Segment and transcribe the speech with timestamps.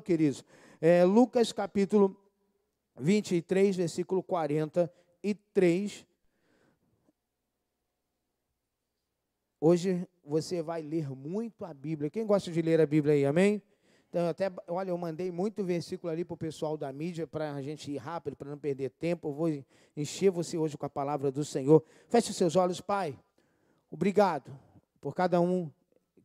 [0.00, 0.42] queridos.
[0.80, 2.16] É, Lucas capítulo
[2.98, 6.06] 23, versículo 43.
[9.60, 12.08] Hoje você vai ler muito a Bíblia.
[12.08, 13.60] Quem gosta de ler a Bíblia aí, amém?
[14.08, 17.60] Então, até, olha, eu mandei muito versículo ali para o pessoal da mídia, para a
[17.60, 19.28] gente ir rápido, para não perder tempo.
[19.28, 19.62] Eu vou
[19.94, 21.84] encher você hoje com a palavra do Senhor.
[22.08, 23.18] Feche os seus olhos, Pai.
[23.90, 24.58] Obrigado
[25.02, 25.70] por cada um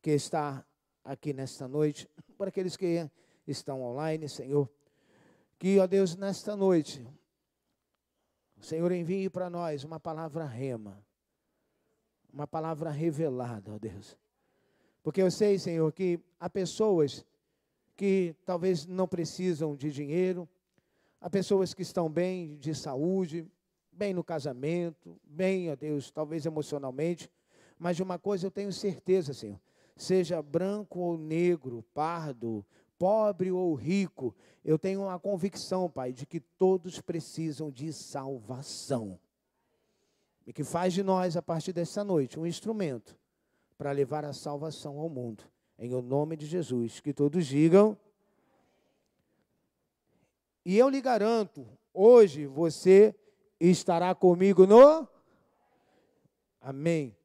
[0.00, 0.64] que está
[1.04, 2.08] aqui nesta noite,
[2.38, 3.10] por aqueles que
[3.50, 4.68] estão online, Senhor.
[5.58, 7.06] Que, ó Deus, nesta noite,
[8.60, 11.02] o Senhor envie para nós uma palavra rema,
[12.32, 14.16] uma palavra revelada, ó Deus.
[15.02, 17.24] Porque eu sei, Senhor, que há pessoas
[17.96, 20.48] que talvez não precisam de dinheiro,
[21.20, 23.46] há pessoas que estão bem de saúde,
[23.90, 27.30] bem no casamento, bem, ó Deus, talvez emocionalmente,
[27.78, 29.58] mas de uma coisa eu tenho certeza, Senhor,
[29.96, 32.64] seja branco ou negro, pardo,
[32.98, 34.34] pobre ou rico,
[34.64, 39.18] eu tenho uma convicção, Pai, de que todos precisam de salvação.
[40.46, 43.16] E que faz de nós, a partir dessa noite, um instrumento
[43.76, 45.44] para levar a salvação ao mundo.
[45.78, 47.00] Em o nome de Jesus.
[47.00, 47.96] Que todos digam.
[50.64, 53.14] E eu lhe garanto, hoje você
[53.60, 55.08] estará comigo no.
[56.60, 57.16] Amém.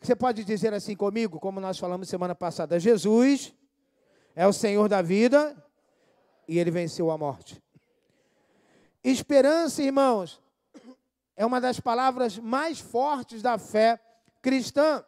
[0.00, 3.54] Você pode dizer assim comigo, como nós falamos semana passada: Jesus
[4.36, 5.56] é o Senhor da vida
[6.46, 7.60] e ele venceu a morte.
[9.02, 10.40] Esperança, irmãos,
[11.34, 13.98] é uma das palavras mais fortes da fé
[14.42, 15.02] cristã.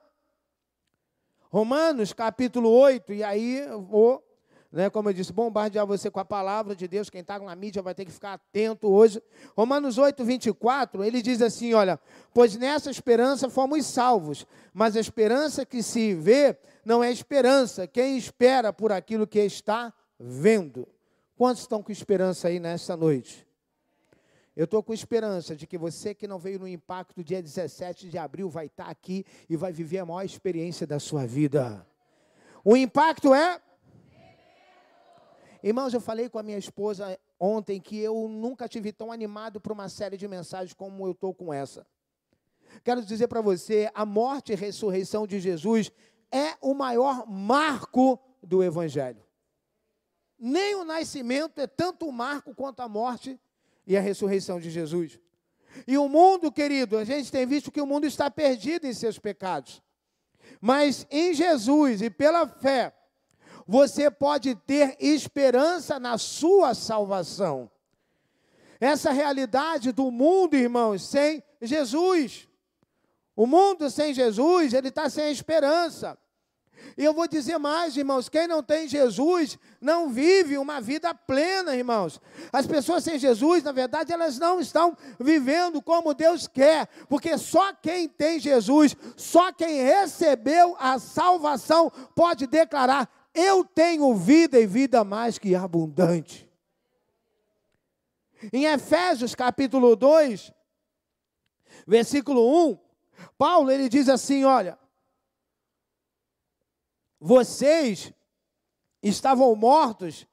[1.51, 4.25] Romanos capítulo 8, e aí eu vou
[4.71, 7.09] né, como eu disse, bombardear você com a palavra de Deus.
[7.09, 9.23] Quem está na mídia vai ter que ficar atento hoje.
[9.56, 11.99] Romanos 8, 24, ele diz assim: Olha,
[12.34, 17.86] pois nessa esperança fomos salvos, mas a esperança que se vê não é esperança.
[17.86, 20.89] Quem espera por aquilo que está vendo?
[21.36, 23.47] Quantos estão com esperança aí nessa noite?
[24.56, 28.16] Eu estou com esperança de que você que não veio no impacto dia 17 de
[28.16, 31.87] abril vai estar tá aqui e vai viver a maior experiência da sua vida.
[32.65, 33.60] O impacto é
[35.62, 39.72] Irmãos, eu falei com a minha esposa ontem que eu nunca tive tão animado para
[39.72, 41.87] uma série de mensagens como eu estou com essa.
[42.84, 45.91] Quero dizer para você, a morte e ressurreição de Jesus
[46.31, 49.22] é o maior marco do Evangelho.
[50.39, 53.39] Nem o nascimento é tanto um marco quanto a morte
[53.87, 55.19] e a ressurreição de Jesus.
[55.87, 59.19] E o mundo, querido, a gente tem visto que o mundo está perdido em seus
[59.19, 59.83] pecados.
[60.61, 62.95] Mas em Jesus e pela fé,
[63.66, 67.71] você pode ter esperança na sua salvação.
[68.81, 72.47] Essa realidade do mundo, irmãos, sem Jesus.
[73.38, 76.19] O mundo sem Jesus, ele está sem esperança.
[76.97, 81.77] E eu vou dizer mais, irmãos: quem não tem Jesus não vive uma vida plena,
[81.77, 82.21] irmãos.
[82.53, 87.72] As pessoas sem Jesus, na verdade, elas não estão vivendo como Deus quer, porque só
[87.75, 95.04] quem tem Jesus, só quem recebeu a salvação, pode declarar: eu tenho vida e vida
[95.04, 96.50] mais que abundante.
[98.53, 100.53] Em Efésios capítulo 2,
[101.87, 102.88] versículo 1,
[103.37, 104.79] Paulo ele diz assim: Olha,
[107.21, 108.12] vocês
[109.03, 110.27] estavam mortos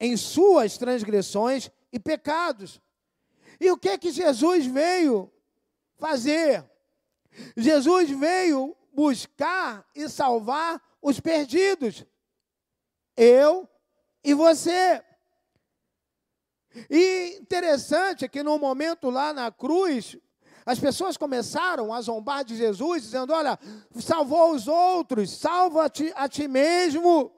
[0.00, 2.80] em suas transgressões e pecados.
[3.60, 5.32] E o que que Jesus veio
[5.96, 6.64] fazer?
[7.56, 12.04] Jesus veio buscar e salvar os perdidos
[13.18, 13.68] eu
[14.22, 15.02] e você.
[16.88, 20.16] E interessante é que no momento lá na cruz,
[20.68, 23.58] as pessoas começaram a zombar de Jesus, dizendo: Olha,
[23.98, 27.32] salvou os outros, salva-te a ti mesmo.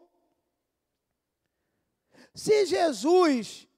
[2.35, 3.69] Se Jesus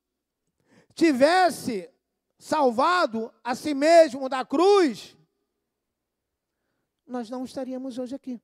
[0.94, 1.92] tivesse
[2.38, 5.14] salvado a si mesmo da cruz,
[7.06, 8.40] nós não estaríamos hoje aqui.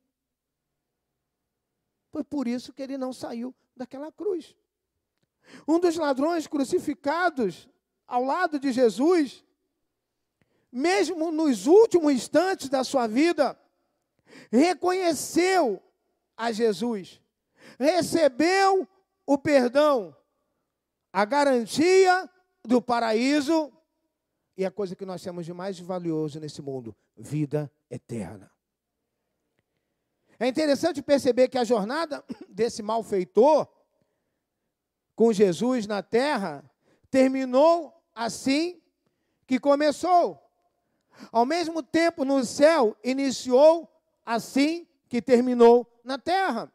[2.10, 4.54] Foi por isso que ele não saiu daquela cruz.
[5.66, 7.66] Um dos ladrões crucificados
[8.06, 9.42] ao lado de Jesus,
[10.70, 13.58] mesmo nos últimos instantes da sua vida,
[14.50, 15.82] reconheceu
[16.36, 17.20] a Jesus,
[17.78, 18.86] recebeu
[19.26, 20.14] o perdão,
[21.12, 22.28] a garantia
[22.64, 23.72] do paraíso
[24.56, 28.50] e a coisa que nós temos de mais valioso nesse mundo, vida eterna.
[30.40, 33.68] É interessante perceber que a jornada desse malfeitor
[35.16, 36.64] com Jesus na terra
[37.10, 38.80] terminou assim
[39.46, 40.47] que começou.
[41.30, 43.90] Ao mesmo tempo, no céu, iniciou
[44.24, 46.72] assim que terminou na terra.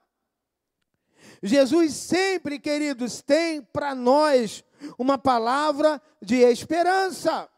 [1.42, 4.64] Jesus sempre, queridos, tem para nós
[4.98, 7.50] uma palavra de esperança.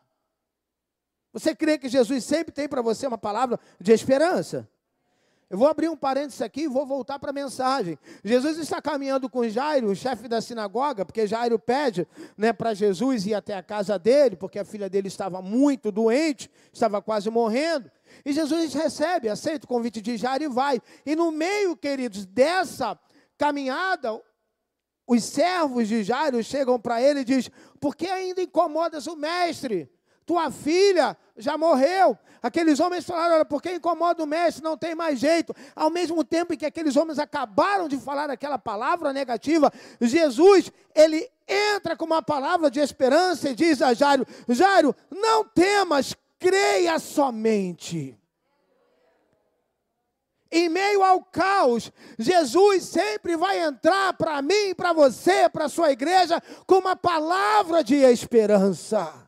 [1.32, 4.70] Você crê que Jesus sempre tem para você uma palavra de esperança?
[5.48, 8.00] Eu vou abrir um parênteses aqui e vou voltar para a mensagem.
[8.24, 13.28] Jesus está caminhando com Jairo, o chefe da sinagoga, porque Jairo pede né, para Jesus
[13.28, 17.92] ir até a casa dele, porque a filha dele estava muito doente, estava quase morrendo.
[18.26, 20.82] E Jesus recebe, aceita o convite de Jairo e vai.
[21.06, 22.98] E no meio, queridos, dessa
[23.38, 24.20] caminhada,
[25.08, 29.92] os servos de Jairo chegam para ele e dizem: Por que ainda incomodas o mestre?
[30.26, 32.18] Tua filha já morreu.
[32.42, 34.64] Aqueles homens falaram: Olha, por que incomoda o mestre?
[34.64, 35.54] Não tem mais jeito.
[35.76, 41.30] Ao mesmo tempo em que aqueles homens acabaram de falar aquela palavra negativa, Jesus, ele
[41.48, 48.18] entra com uma palavra de esperança e diz a Jairo: Jairo, não temas, creia somente.
[50.52, 55.92] Em meio ao caos, Jesus sempre vai entrar para mim, para você, para a sua
[55.92, 59.25] igreja, com uma palavra de esperança.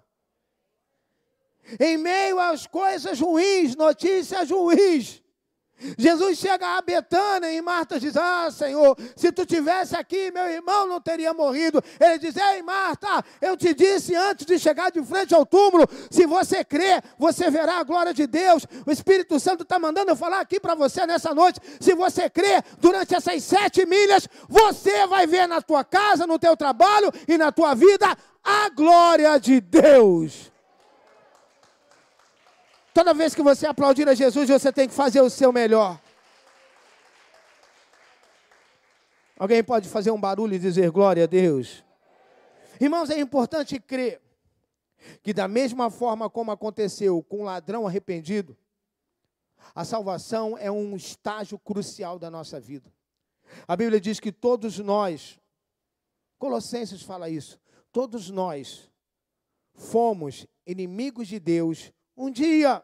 [1.80, 5.22] Em meio às coisas ruins, notícias ruins,
[5.98, 10.88] Jesus chega a Betânia e Marta diz: Ah, Senhor, se tu tivesse aqui, meu irmão
[10.88, 11.84] não teria morrido.
[12.00, 16.26] Ele diz: Ei, Marta, eu te disse antes de chegar de frente ao túmulo: se
[16.26, 18.66] você crer, você verá a glória de Deus.
[18.88, 21.60] O Espírito Santo está mandando eu falar aqui para você nessa noite.
[21.80, 26.58] Se você crer, durante essas sete milhas, você vai ver na tua casa, no teu
[26.58, 30.57] trabalho e na tua vida a glória de Deus.
[32.98, 36.02] Toda vez que você aplaudir a Jesus, você tem que fazer o seu melhor.
[39.38, 41.84] Alguém pode fazer um barulho e dizer glória a Deus?
[42.82, 44.20] Irmãos, é importante crer
[45.22, 48.58] que, da mesma forma como aconteceu com o ladrão arrependido,
[49.76, 52.92] a salvação é um estágio crucial da nossa vida.
[53.68, 55.40] A Bíblia diz que todos nós,
[56.40, 57.60] Colossenses fala isso,
[57.92, 58.90] todos nós
[59.76, 62.84] fomos inimigos de Deus um dia.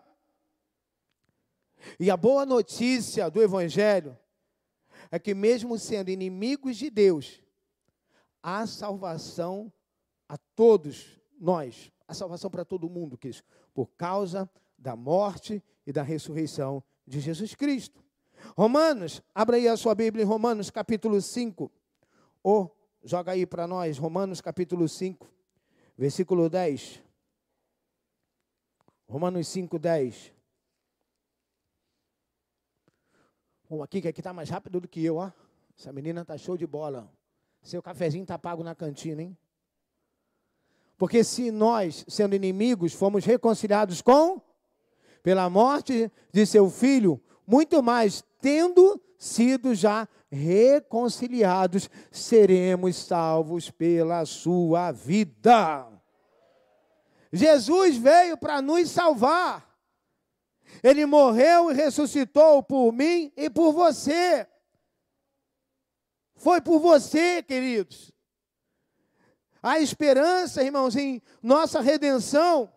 [2.00, 4.18] E a boa notícia do Evangelho
[5.12, 7.42] é que, mesmo sendo inimigos de Deus,
[8.42, 9.72] há salvação
[10.30, 13.20] a todos nós, há salvação para todo mundo,
[13.74, 18.04] por causa da morte e da ressurreição de Jesus Cristo.
[18.58, 21.72] Romanos, abra aí a sua Bíblia em Romanos capítulo 5,
[22.42, 25.28] ou joga aí para nós, Romanos capítulo 5,
[25.98, 27.03] versículo 10.
[29.14, 30.34] Romanos 5, 10.
[33.70, 35.32] Vamos aqui, que aqui está mais rápido do que eu, ó.
[35.78, 37.08] Essa menina está show de bola.
[37.62, 39.38] Seu cafezinho está pago na cantina, hein?
[40.98, 44.42] Porque se nós, sendo inimigos, fomos reconciliados com,
[45.22, 54.92] pela morte de seu filho, muito mais, tendo sido já reconciliados, seremos salvos pela sua
[54.92, 55.93] vida.
[57.34, 59.68] Jesus veio para nos salvar.
[60.84, 64.48] Ele morreu e ressuscitou por mim e por você.
[66.36, 68.12] Foi por você, queridos.
[69.62, 72.72] A esperança, irmãos, em nossa redenção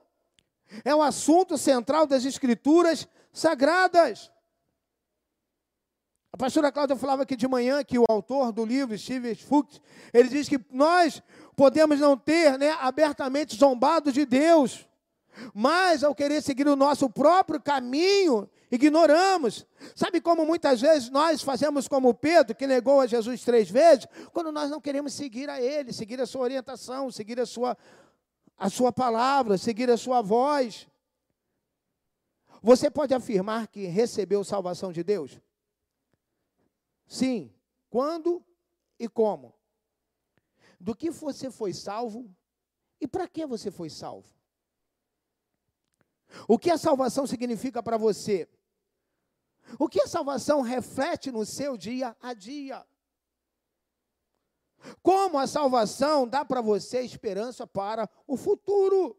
[0.84, 4.32] é o assunto central das Escrituras sagradas.
[6.32, 9.80] A pastora Cláudia falava aqui de manhã que o autor do livro, Steve Fuchs,
[10.12, 11.22] ele diz que nós
[11.54, 14.86] podemos não ter né, abertamente zombado de Deus,
[15.54, 19.66] mas ao querer seguir o nosso próprio caminho, ignoramos.
[19.94, 24.52] Sabe como muitas vezes nós fazemos como Pedro, que negou a Jesus três vezes, quando
[24.52, 27.76] nós não queremos seguir a Ele, seguir a sua orientação, seguir a sua,
[28.58, 30.86] a sua palavra, seguir a sua voz.
[32.62, 35.40] Você pode afirmar que recebeu salvação de Deus?
[37.06, 37.52] Sim.
[37.88, 38.44] Quando
[38.98, 39.54] e como?
[40.78, 42.28] Do que você foi salvo
[43.00, 44.28] e para que você foi salvo?
[46.48, 48.48] O que a salvação significa para você?
[49.78, 52.86] O que a salvação reflete no seu dia a dia?
[55.02, 59.16] Como a salvação dá para você esperança para o futuro?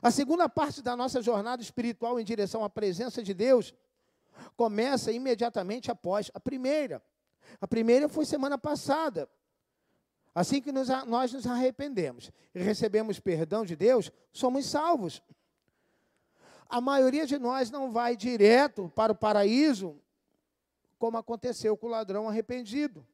[0.00, 3.74] A segunda parte da nossa jornada espiritual em direção à presença de Deus
[4.56, 7.02] começa imediatamente após a primeira.
[7.60, 9.28] A primeira foi semana passada.
[10.34, 15.22] Assim que nos, nós nos arrependemos e recebemos perdão de Deus, somos salvos.
[16.68, 20.00] A maioria de nós não vai direto para o paraíso,
[20.98, 23.06] como aconteceu com o ladrão arrependido.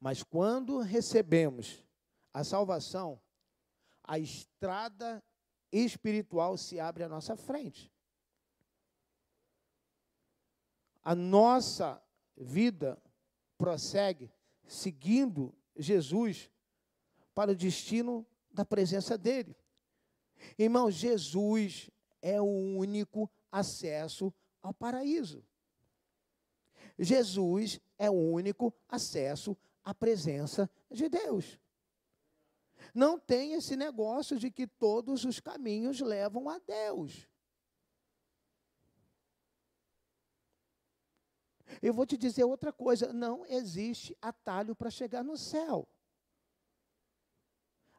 [0.00, 1.84] Mas quando recebemos
[2.32, 3.20] a salvação,
[4.02, 5.22] a estrada
[5.70, 7.89] espiritual se abre à nossa frente.
[11.10, 12.00] A nossa
[12.36, 12.96] vida
[13.58, 14.30] prossegue
[14.64, 16.48] seguindo Jesus
[17.34, 19.56] para o destino da presença dele.
[20.56, 21.90] Irmão, Jesus
[22.22, 25.44] é o único acesso ao paraíso.
[26.96, 31.58] Jesus é o único acesso à presença de Deus.
[32.94, 37.28] Não tem esse negócio de que todos os caminhos levam a Deus.
[41.82, 45.88] Eu vou te dizer outra coisa: não existe atalho para chegar no céu.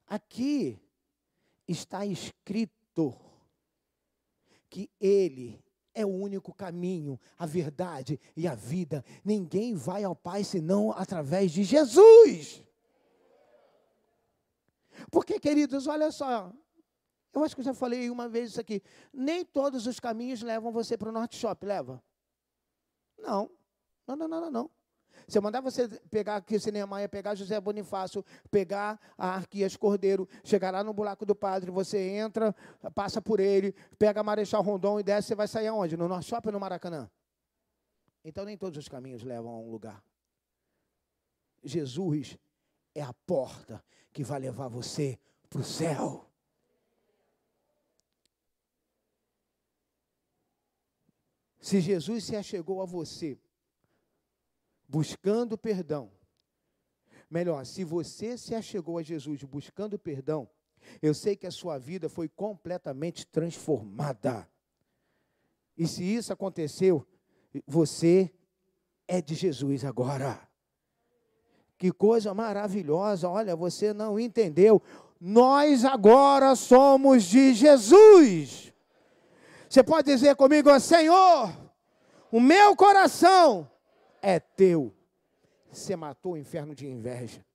[0.08, 0.80] Aqui
[1.68, 3.16] está escrito
[4.70, 5.64] que Ele
[5.94, 9.04] é o único caminho, a verdade e a vida.
[9.24, 12.64] Ninguém vai ao Pai senão através de Jesus.
[15.10, 16.54] Porque, queridos, olha só,
[17.34, 18.82] eu acho que eu já falei uma vez isso aqui.
[19.14, 22.04] Nem todos os caminhos levam você para o Norte Shop, leva?
[23.18, 23.50] Não.
[24.08, 24.72] Não, não, não, não, não.
[25.28, 30.28] Se eu mandar você pegar aqui, se Neemaia pegar José Bonifácio, pegar a Arquias Cordeiro,
[30.44, 32.56] chegar lá no buraco do padre, você entra,
[32.94, 35.96] passa por ele, pega Marechal Rondon e desce, você vai sair aonde?
[35.96, 37.10] No Norte Shopping no Maracanã?
[38.24, 40.04] Então nem todos os caminhos levam a um lugar.
[41.64, 42.38] Jesus
[42.94, 46.28] é a porta que vai levar você para o céu.
[51.60, 53.40] Se Jesus se achegou a você
[54.92, 56.12] buscando perdão,
[57.30, 60.50] melhor, se você se achegou a Jesus buscando perdão,
[61.02, 64.46] eu sei que a sua vida foi completamente transformada.
[65.78, 67.08] E se isso aconteceu,
[67.66, 68.34] você
[69.08, 70.46] é de Jesus agora.
[71.78, 74.82] Que coisa maravilhosa, olha, você não entendeu.
[75.22, 78.74] Nós agora somos de Jesus.
[79.70, 81.50] Você pode dizer comigo, Senhor,
[82.30, 83.72] o meu coração
[84.22, 84.94] é teu.
[85.72, 87.46] Você matou o inferno de inveja.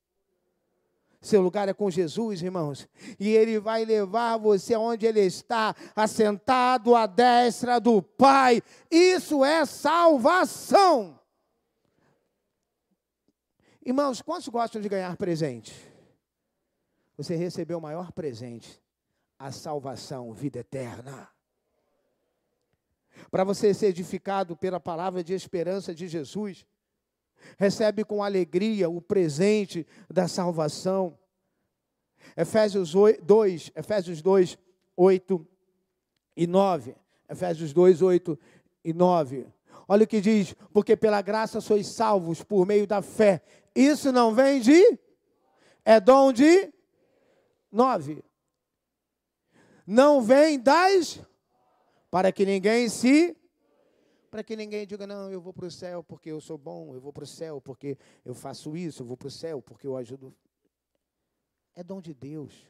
[1.21, 2.87] Seu lugar é com Jesus, irmãos.
[3.19, 8.61] E Ele vai levar você aonde Ele está, assentado à destra do Pai.
[8.89, 11.19] Isso é salvação.
[13.85, 15.73] Irmãos, quantos gostam de ganhar presente?
[17.15, 18.81] Você recebeu o maior presente,
[19.39, 21.27] a salvação, vida eterna.
[23.29, 26.65] Para você ser edificado pela palavra de esperança de Jesus,
[27.57, 31.17] recebe com alegria o presente da salvação.
[32.35, 32.93] Efésios
[33.23, 34.57] 2, Efésios 2,
[34.95, 35.47] 8
[36.35, 36.95] e 9.
[37.29, 38.39] Efésios 2, 8
[38.83, 39.47] e 9.
[39.87, 43.41] Olha o que diz: porque pela graça sois salvos por meio da fé.
[43.75, 44.99] Isso não vem de,
[45.85, 46.73] é dom de
[47.71, 48.23] nove.
[49.85, 51.21] Não vem das,
[52.09, 53.35] para que ninguém se,
[54.29, 57.01] para que ninguém diga, não, eu vou para o céu porque eu sou bom, eu
[57.01, 59.97] vou para o céu porque eu faço isso, eu vou para o céu porque eu
[59.97, 60.35] ajudo.
[61.75, 62.67] É dom de Deus.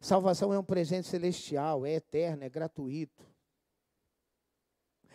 [0.00, 3.26] Salvação é um presente celestial, é eterno, é gratuito.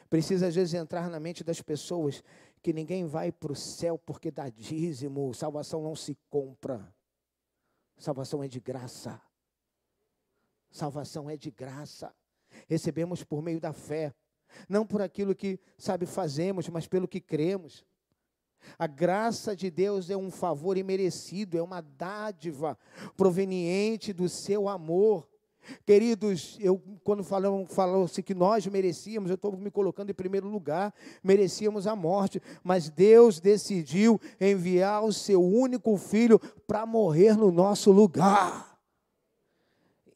[0.09, 2.23] Precisa às vezes entrar na mente das pessoas
[2.61, 5.33] que ninguém vai para o céu porque dá dízimo.
[5.33, 6.93] Salvação não se compra.
[7.97, 9.21] Salvação é de graça.
[10.69, 12.13] Salvação é de graça.
[12.67, 14.13] Recebemos por meio da fé,
[14.67, 17.85] não por aquilo que, sabe, fazemos, mas pelo que cremos.
[18.77, 22.77] A graça de Deus é um favor imerecido, é uma dádiva
[23.15, 25.27] proveniente do seu amor.
[25.85, 30.93] Queridos, eu quando falamos, falou-se que nós merecíamos, eu estou me colocando em primeiro lugar,
[31.23, 37.91] merecíamos a morte, mas Deus decidiu enviar o seu único filho para morrer no nosso
[37.91, 38.77] lugar.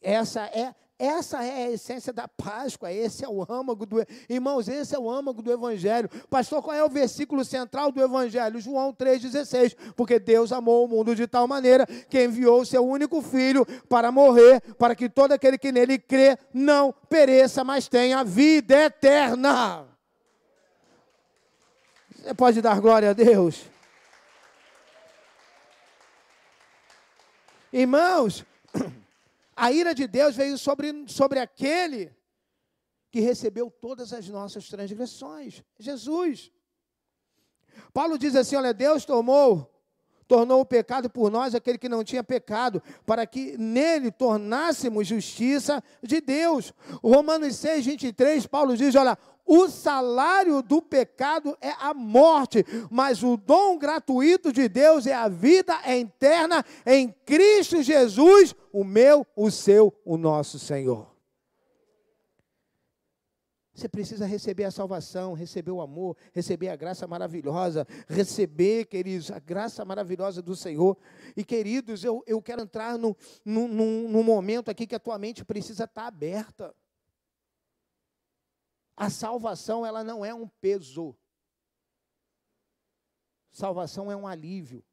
[0.02, 4.04] Essa é essa é a essência da Páscoa, esse é o âmago do.
[4.28, 6.10] Irmãos, esse é o âmago do Evangelho.
[6.28, 8.60] Pastor, qual é o versículo central do Evangelho?
[8.60, 9.76] João 3,16.
[9.94, 14.10] Porque Deus amou o mundo de tal maneira que enviou o seu único filho para
[14.10, 19.86] morrer, para que todo aquele que nele crê não pereça, mas tenha vida eterna.
[22.16, 23.62] Você pode dar glória a Deus?
[27.72, 28.44] Irmãos,
[29.58, 32.16] a ira de Deus veio sobre, sobre aquele
[33.10, 36.52] que recebeu todas as nossas transgressões, Jesus.
[37.92, 39.77] Paulo diz assim: olha, Deus tomou,
[40.28, 45.82] tornou o pecado por nós aquele que não tinha pecado, para que nele tornássemos justiça
[46.02, 46.72] de Deus.
[47.02, 49.16] Romanos 6, 23, Paulo diz: olha,
[49.46, 55.26] o salário do pecado é a morte, mas o dom gratuito de Deus é a
[55.26, 61.17] vida eterna em Cristo Jesus, o meu, o seu, o nosso Senhor.
[63.78, 69.38] Você precisa receber a salvação, receber o amor, receber a graça maravilhosa, receber, queridos, a
[69.38, 70.98] graça maravilhosa do Senhor.
[71.36, 75.16] E, queridos, eu, eu quero entrar no, no, no, no momento aqui que a tua
[75.16, 76.74] mente precisa estar aberta.
[78.96, 81.16] A salvação, ela não é um peso.
[83.52, 84.84] Salvação é um alívio.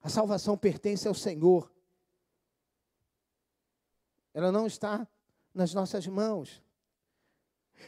[0.00, 1.68] A salvação pertence ao Senhor.
[4.32, 5.04] Ela não está
[5.54, 6.62] nas nossas mãos.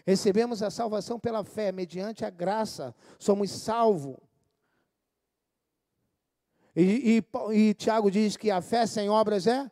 [0.07, 4.17] Recebemos a salvação pela fé, mediante a graça, somos salvos.
[6.75, 9.71] E, e, e, Tiago diz que a fé sem obras é?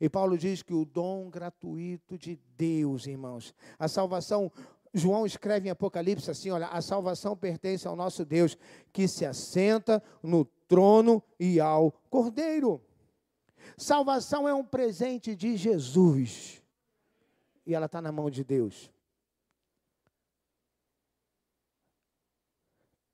[0.00, 3.54] E Paulo diz que o dom gratuito de Deus, irmãos.
[3.78, 4.50] A salvação,
[4.92, 8.56] João escreve em Apocalipse assim: olha, a salvação pertence ao nosso Deus,
[8.92, 12.80] que se assenta no trono e ao cordeiro.
[13.78, 16.60] Salvação é um presente de Jesus.
[17.64, 18.90] E ela está na mão de Deus.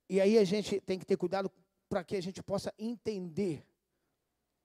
[0.09, 1.51] E aí a gente tem que ter cuidado
[1.87, 3.63] para que a gente possa entender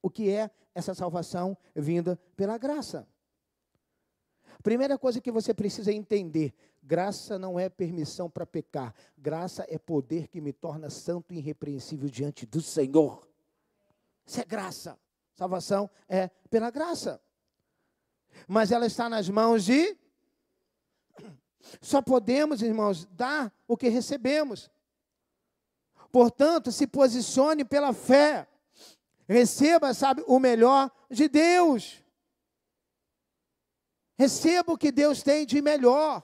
[0.00, 3.06] o que é essa salvação vinda pela graça.
[4.62, 10.28] Primeira coisa que você precisa entender: graça não é permissão para pecar, graça é poder
[10.28, 13.28] que me torna santo e irrepreensível diante do Senhor.
[14.24, 14.98] Isso é graça.
[15.40, 17.18] Salvação é pela graça.
[18.46, 19.96] Mas ela está nas mãos de.
[21.80, 24.70] Só podemos, irmãos, dar o que recebemos.
[26.12, 28.46] Portanto, se posicione pela fé.
[29.26, 32.04] Receba, sabe, o melhor de Deus.
[34.18, 36.22] Receba o que Deus tem de melhor.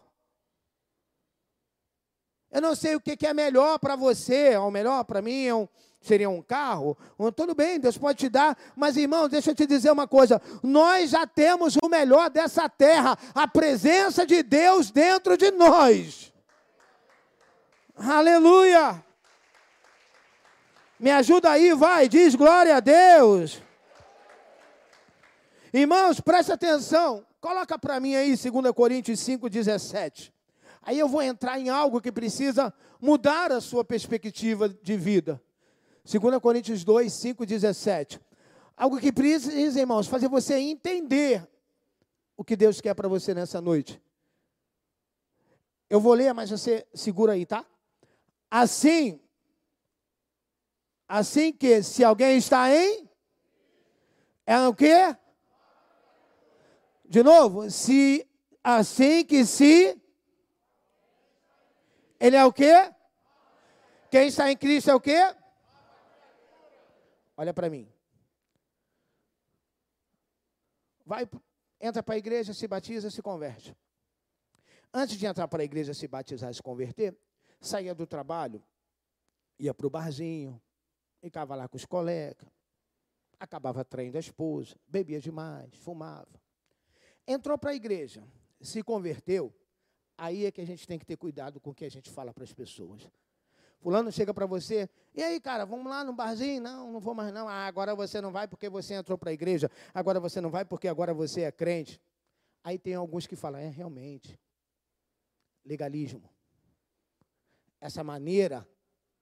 [2.50, 5.66] Eu não sei o que é melhor para você, o melhor para mim é um,
[6.06, 6.96] seria um carro,
[7.34, 11.10] tudo bem, Deus pode te dar, mas irmão, deixa eu te dizer uma coisa: nós
[11.10, 16.32] já temos o melhor dessa terra, a presença de Deus dentro de nós.
[17.96, 19.04] Aleluia!
[20.98, 23.60] Me ajuda aí, vai, diz glória a Deus.
[25.72, 30.32] Irmãos, preste atenção, coloca para mim aí 2 Coríntios 5,17.
[30.82, 35.42] Aí eu vou entrar em algo que precisa mudar a sua perspectiva de vida.
[36.06, 38.20] 2 Coríntios 2, 5, 17.
[38.76, 41.44] Algo que precisa, irmãos, fazer você entender
[42.36, 44.00] o que Deus quer para você nessa noite.
[45.90, 47.66] Eu vou ler, mas você segura aí, tá?
[48.48, 49.20] Assim,
[51.08, 53.10] assim que se alguém está em,
[54.46, 55.16] é o quê?
[57.04, 58.28] De novo, se
[58.62, 60.00] assim que se
[62.20, 62.92] ele é o quê?
[64.08, 65.35] Quem está em Cristo é o quê?
[67.36, 67.88] Olha para mim.
[71.04, 71.28] Vai,
[71.80, 73.76] entra para a igreja, se batiza, se converte.
[74.92, 77.16] Antes de entrar para a igreja, se batizar se converter,
[77.60, 78.62] saía do trabalho,
[79.58, 80.60] ia para o barzinho,
[81.20, 82.48] ficava lá com os colegas,
[83.38, 86.40] acabava traindo a esposa, bebia demais, fumava.
[87.26, 88.26] Entrou para a igreja,
[88.60, 89.54] se converteu,
[90.16, 92.32] aí é que a gente tem que ter cuidado com o que a gente fala
[92.32, 93.06] para as pessoas.
[93.78, 96.60] Fulano chega para você, e aí, cara, vamos lá no barzinho?
[96.60, 97.48] Não, não vou mais não.
[97.48, 99.70] Ah, agora você não vai porque você entrou para a igreja.
[99.94, 102.00] Agora você não vai porque agora você é crente.
[102.62, 104.38] Aí tem alguns que falam, é, realmente,
[105.64, 106.28] legalismo.
[107.80, 108.68] Essa maneira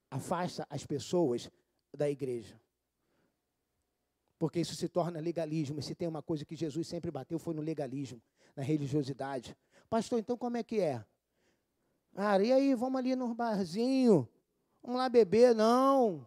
[0.09, 1.49] afasta as pessoas
[1.95, 2.59] da igreja.
[4.37, 5.79] Porque isso se torna legalismo.
[5.79, 8.21] E se tem uma coisa que Jesus sempre bateu, foi no legalismo,
[8.55, 9.55] na religiosidade.
[9.89, 11.05] Pastor, então como é que é?
[12.15, 14.27] Ah, e aí, vamos ali no barzinho,
[14.85, 16.23] Vamos lá beber, não.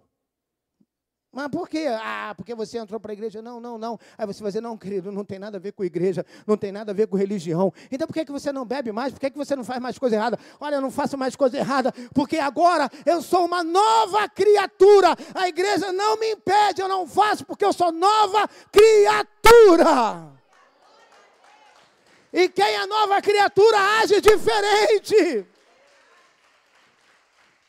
[1.33, 1.87] Mas por quê?
[2.03, 3.41] Ah, porque você entrou para a igreja?
[3.41, 4.01] Não, não, não.
[4.17, 6.73] Aí você vai dizer, não, querido, não tem nada a ver com igreja, não tem
[6.73, 7.73] nada a ver com religião.
[7.89, 9.13] Então por que, que você não bebe mais?
[9.13, 10.37] Por que, que você não faz mais coisa errada?
[10.59, 15.15] Olha, eu não faço mais coisa errada, porque agora eu sou uma nova criatura.
[15.37, 20.33] A igreja não me impede, eu não faço, porque eu sou nova criatura.
[22.33, 25.47] E quem é nova criatura age diferente.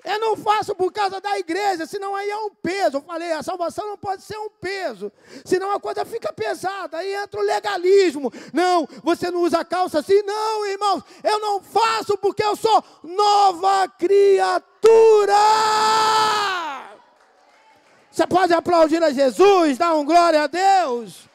[0.04, 2.98] Eu não faço por causa da igreja, senão aí é um peso.
[2.98, 5.12] Eu falei, a salvação não pode ser um peso,
[5.44, 6.98] senão a coisa fica pesada.
[6.98, 8.32] Aí entra o legalismo.
[8.54, 10.22] Não, você não usa calça assim?
[10.24, 15.36] Não, irmãos, eu não faço porque eu sou nova criatura.
[18.10, 21.28] Você pode aplaudir a Jesus, dar um glória a Deus.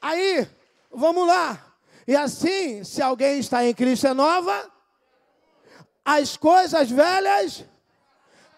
[0.00, 0.48] Aí,
[0.90, 1.66] vamos lá.
[2.06, 4.77] E assim, se alguém está em Cristo é nova
[6.16, 7.64] as coisas velhas,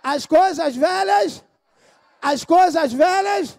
[0.05, 1.43] as coisas velhas,
[2.23, 3.59] as coisas velhas,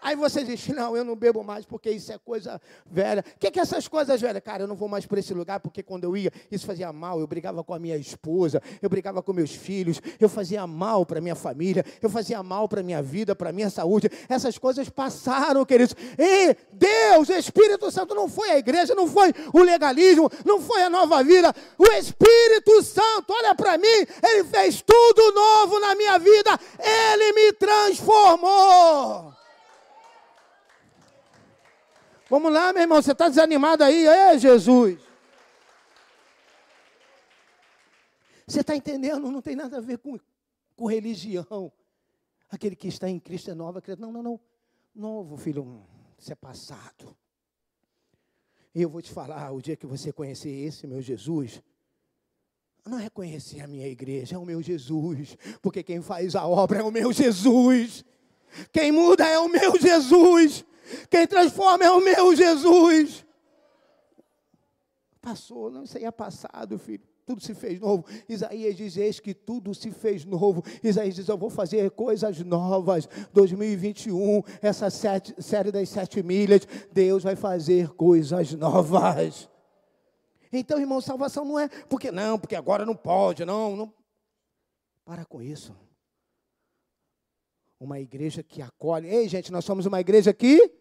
[0.00, 3.24] Aí você diz, não, eu não bebo mais porque isso é coisa velha.
[3.36, 4.42] O que, que é essas coisas velhas?
[4.42, 7.20] Cara, eu não vou mais para esse lugar porque quando eu ia, isso fazia mal.
[7.20, 11.20] Eu brigava com a minha esposa, eu brigava com meus filhos, eu fazia mal para
[11.20, 14.10] minha família, eu fazia mal para minha vida, para minha saúde.
[14.28, 15.94] Essas coisas passaram, queridos.
[16.18, 20.90] E Deus, Espírito Santo, não foi a igreja, não foi o legalismo, não foi a
[20.90, 21.54] nova vida.
[21.76, 27.52] O Espírito Santo, olha para mim, ele fez tudo novo na minha vida, ele me
[27.52, 29.37] transformou.
[32.28, 34.06] Vamos lá, meu irmão, você está desanimado aí?
[34.06, 35.00] É, Jesus.
[38.46, 39.30] Você está entendendo?
[39.30, 40.18] Não tem nada a ver com,
[40.76, 41.72] com religião.
[42.50, 44.06] Aquele que está em Cristo é nova criatura.
[44.06, 44.40] Não, não, não.
[44.94, 45.82] Novo, filho,
[46.18, 47.16] isso é passado.
[48.74, 51.62] E eu vou te falar, o dia que você conhecer esse meu Jesus,
[52.86, 55.36] não é conhecer a minha igreja, é o meu Jesus.
[55.62, 58.04] Porque quem faz a obra é o meu Jesus.
[58.72, 60.64] Quem muda é o meu Jesus.
[61.10, 63.24] Quem transforma é o meu Jesus.
[65.20, 67.02] Passou, não, aí é passado, filho.
[67.26, 68.06] Tudo se fez novo.
[68.26, 70.64] Isaías diz: Eis que tudo se fez novo.
[70.82, 73.06] Isaías diz: Eu vou fazer coisas novas.
[73.34, 79.46] 2021, essa sete, série das sete milhas, Deus vai fazer coisas novas.
[80.50, 83.92] Então, irmão, salvação não é porque não, porque agora não pode, não, não.
[85.04, 85.76] Para com isso.
[87.80, 89.08] Uma igreja que acolhe.
[89.08, 90.72] Ei, gente, nós somos uma igreja que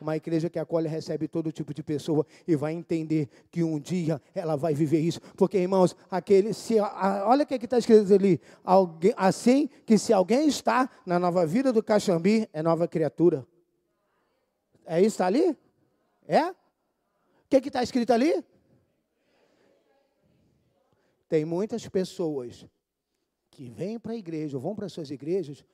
[0.00, 4.20] uma igreja que acolhe recebe todo tipo de pessoa e vai entender que um dia
[4.34, 5.20] ela vai viver isso.
[5.36, 8.40] Porque, irmãos, aquele, se, a, olha o que é está escrito ali.
[8.64, 13.46] Alguém, assim que se alguém está na nova vida do Caxambi, é nova criatura.
[14.86, 15.56] É isso está ali?
[16.26, 16.46] É?
[16.48, 16.54] O
[17.48, 18.42] que é está escrito ali?
[21.28, 22.66] Tem muitas pessoas
[23.50, 25.64] que vêm para a igreja, ou vão para as suas igrejas,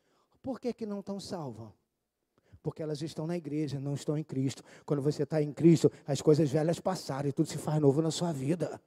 [0.47, 1.71] por que, que não estão salvas?
[2.63, 4.63] Porque elas estão na igreja, não estão em Cristo.
[4.85, 8.13] Quando você está em Cristo, as coisas velhas passaram e tudo se faz novo na
[8.13, 8.81] sua vida.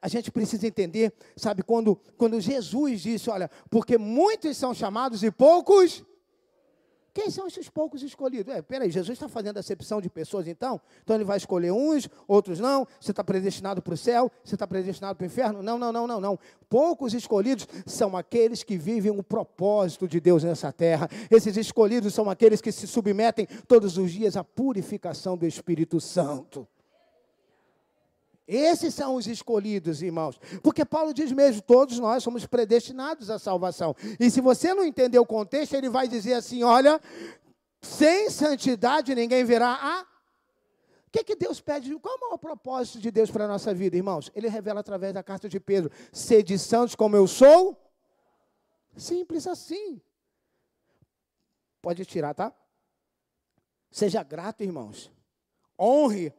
[0.00, 5.32] A gente precisa entender, sabe, quando, quando Jesus disse, olha, porque muitos são chamados e
[5.32, 6.04] poucos
[7.14, 8.54] quem são esses poucos escolhidos?
[8.54, 10.80] É, peraí, Jesus está fazendo acepção de pessoas então?
[11.02, 12.86] Então ele vai escolher uns, outros não.
[13.00, 15.62] Você está predestinado para o céu, você está predestinado para o inferno?
[15.62, 16.38] Não, não, não, não, não.
[16.68, 21.08] Poucos escolhidos são aqueles que vivem o propósito de Deus nessa terra.
[21.30, 26.66] Esses escolhidos são aqueles que se submetem todos os dias à purificação do Espírito Santo.
[28.46, 30.38] Esses são os escolhidos, irmãos.
[30.62, 33.94] Porque Paulo diz mesmo: todos nós somos predestinados à salvação.
[34.18, 37.00] E se você não entender o contexto, ele vai dizer assim: olha,
[37.80, 40.02] sem santidade ninguém verá a.
[40.02, 41.94] O que, que Deus pede?
[41.98, 44.30] Qual é o propósito de Deus para a nossa vida, irmãos?
[44.34, 47.78] Ele revela através da carta de Pedro: sede santos como eu sou.
[48.96, 50.00] Simples assim.
[51.80, 52.52] Pode tirar, tá?
[53.90, 55.12] Seja grato, irmãos.
[55.78, 56.32] Honre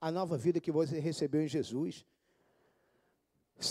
[0.00, 2.04] a nova vida que você recebeu em Jesus.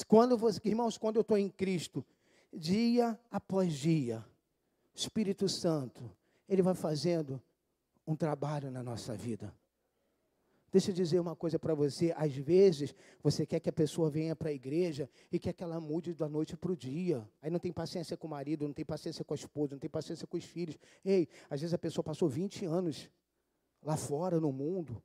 [0.08, 2.06] Quando você, irmãos, quando eu estou em Cristo,
[2.54, 4.26] dia após dia,
[4.94, 6.10] Espírito Santo,
[6.48, 7.42] Ele vai fazendo
[8.06, 9.54] um trabalho na nossa vida.
[10.70, 12.14] Deixa eu dizer uma coisa para você.
[12.18, 15.80] Às vezes, você quer que a pessoa venha para a igreja e quer que ela
[15.80, 17.28] mude da noite para o dia.
[17.42, 19.90] Aí não tem paciência com o marido, não tem paciência com a esposa, não tem
[19.90, 20.78] paciência com os filhos.
[21.06, 23.10] Ei, às vezes a pessoa passou 20 anos
[23.82, 25.02] lá fora, no mundo.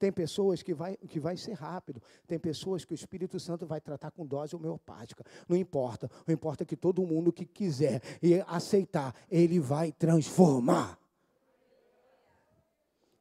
[0.00, 2.02] Tem pessoas que vai, que vai ser rápido.
[2.26, 5.22] Tem pessoas que o Espírito Santo vai tratar com dose homeopática.
[5.46, 6.10] Não importa.
[6.26, 10.98] O importa é que todo mundo que quiser e aceitar, ele vai transformar.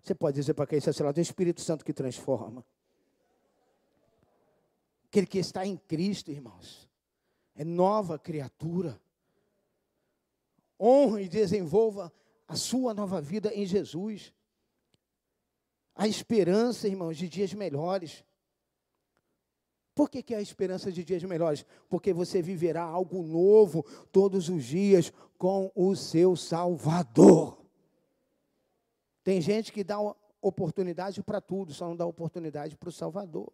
[0.02, 2.66] Você pode dizer para quem está lá, tem o Espírito Santo que transforma.
[5.08, 6.90] Aquele que está em Cristo, irmãos,
[7.58, 8.98] é nova criatura.
[10.80, 12.10] Honre e desenvolva
[12.48, 14.34] a sua nova vida em Jesus
[16.00, 18.24] a esperança, irmãos, de dias melhores.
[19.94, 21.66] Por que, que é a esperança de dias melhores?
[21.90, 27.60] Porque você viverá algo novo todos os dias com o seu Salvador.
[29.26, 29.98] Tem gente que dá
[30.42, 33.52] oportunidade para tudo, só não dá oportunidade para o Salvador.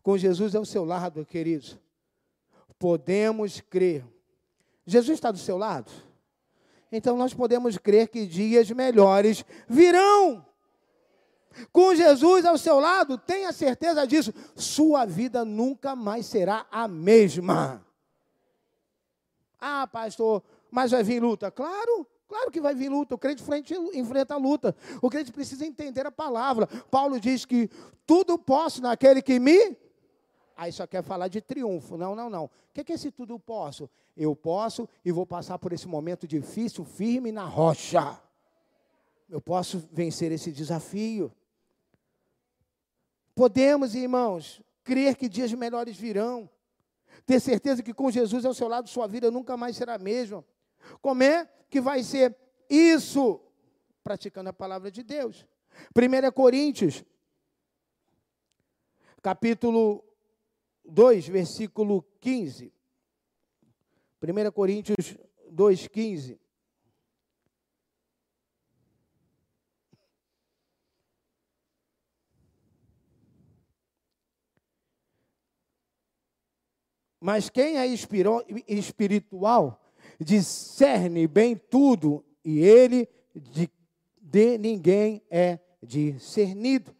[0.00, 1.76] Com Jesus ao seu lado, queridos,
[2.78, 4.06] podemos crer.
[4.86, 5.90] Jesus está do seu lado?
[6.92, 10.46] Então nós podemos crer que dias melhores virão.
[11.72, 17.84] Com Jesus ao seu lado, tenha certeza disso, sua vida nunca mais será a mesma.
[19.60, 21.50] Ah, pastor, mas vai vir luta?
[21.50, 23.14] Claro, claro que vai vir luta.
[23.14, 24.74] O crente frente, enfrenta a luta.
[25.02, 26.66] O crente precisa entender a palavra.
[26.90, 27.68] Paulo diz que
[28.06, 29.76] tudo posso naquele que me
[30.58, 31.96] aí só quer falar de triunfo.
[31.96, 32.46] Não, não, não.
[32.46, 33.88] O que é esse tudo posso?
[34.16, 38.20] Eu posso e vou passar por esse momento difícil, firme na rocha.
[39.30, 41.32] Eu posso vencer esse desafio.
[43.38, 46.50] Podemos, irmãos, crer que dias melhores virão.
[47.24, 50.44] Ter certeza que com Jesus ao seu lado, sua vida nunca mais será a mesma.
[51.00, 52.36] Como é que vai ser
[52.68, 53.40] isso?
[54.02, 55.46] Praticando a palavra de Deus.
[55.94, 57.04] 1 Coríntios,
[59.22, 60.02] capítulo
[60.84, 62.72] 2, versículo 15.
[64.20, 65.16] 1 Coríntios
[65.48, 66.40] 2, 15.
[77.20, 77.86] Mas quem é
[78.68, 79.80] espiritual
[80.20, 83.70] discerne bem tudo, e ele de,
[84.20, 86.94] de ninguém é discernido.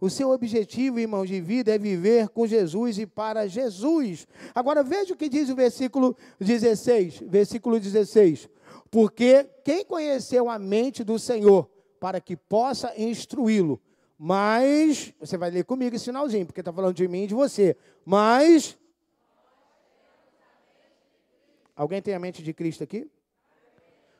[0.00, 4.28] O seu objetivo, irmãos, de vida é viver com Jesus e para Jesus.
[4.54, 8.48] Agora veja o que diz o versículo 16, versículo 16.
[8.90, 11.68] Porque quem conheceu a mente do Senhor
[11.98, 13.80] para que possa instruí-lo?
[14.16, 17.76] Mas, você vai ler comigo esse sinalzinho, porque está falando de mim e de você.
[18.04, 18.78] Mas
[21.78, 23.08] Alguém tem a mente de Cristo aqui?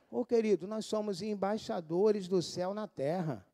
[0.09, 3.45] Ô oh, querido, nós somos embaixadores do céu na terra.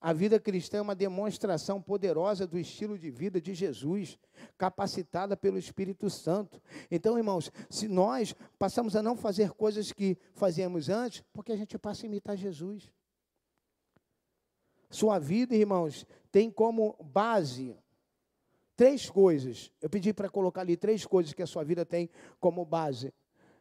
[0.00, 4.18] A vida cristã é uma demonstração poderosa do estilo de vida de Jesus,
[4.58, 6.60] capacitada pelo Espírito Santo.
[6.90, 11.78] Então, irmãos, se nós passamos a não fazer coisas que fazíamos antes, porque a gente
[11.78, 12.92] passa a imitar Jesus.
[14.90, 17.78] Sua vida, irmãos, tem como base
[18.80, 19.70] três coisas.
[19.78, 22.08] Eu pedi para colocar ali três coisas que a sua vida tem
[22.40, 23.12] como base.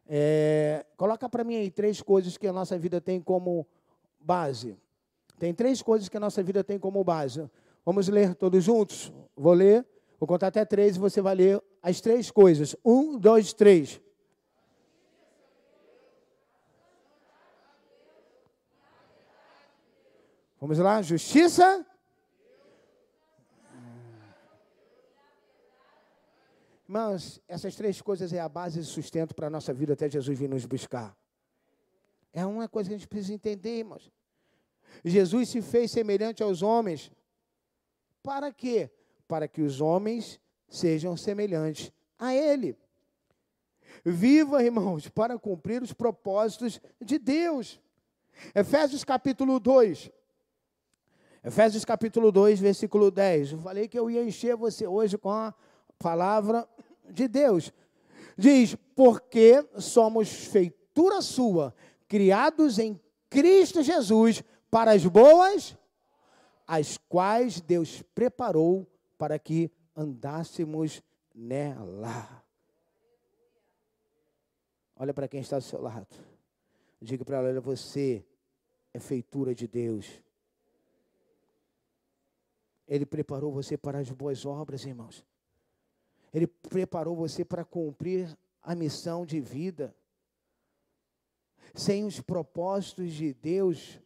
[0.08, 3.68] É, coloca para mim aí três coisas que a nossa vida tem como
[4.18, 4.78] base.
[5.38, 7.52] Tem três coisas que a nossa vida tem como base.
[7.86, 9.12] Vamos ler todos juntos?
[9.36, 9.86] Vou ler,
[10.18, 12.74] vou contar até três e você vai ler as três coisas.
[12.86, 14.00] Um, dois, três.
[20.62, 21.02] Vamos lá?
[21.02, 21.86] Justiça,
[26.90, 30.36] Irmãos, essas três coisas é a base de sustento para a nossa vida até Jesus
[30.40, 31.16] vir nos buscar.
[32.34, 34.12] É uma coisa que a gente precisa entender, irmãos.
[35.06, 37.12] Jesus se fez semelhante aos homens.
[38.24, 38.90] Para quê?
[39.28, 42.76] Para que os homens sejam semelhantes a Ele.
[44.04, 47.80] Viva, irmãos, para cumprir os propósitos de Deus.
[48.56, 50.10] Efésios capítulo 2.
[51.44, 53.52] Efésios capítulo 2, versículo 10.
[53.52, 55.54] Eu falei que eu ia encher você hoje com a
[56.00, 56.68] palavra
[57.12, 57.72] de Deus.
[58.38, 61.76] Diz: Porque somos feitura sua,
[62.08, 65.78] criados em Cristo Jesus para as boas,
[66.66, 71.04] as quais Deus preparou para que andássemos
[71.36, 72.44] nela.
[74.96, 76.08] Olha para quem está do seu lado.
[77.02, 78.26] Diga para ela: você
[78.94, 80.22] é feitura de Deus.
[82.88, 85.24] Ele preparou você para as boas obras, irmãos.
[86.34, 89.96] Ele preparou você para cumprir a missão de vida.
[91.74, 94.00] Sem os propósitos de Deus,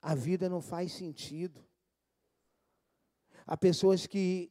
[0.00, 1.64] a vida não faz sentido.
[3.46, 4.50] Há pessoas que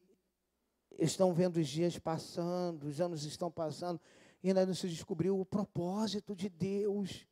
[0.98, 4.00] estão vendo os dias passando, os anos estão passando,
[4.44, 7.28] e ainda não se descobriu o propósito de Deus.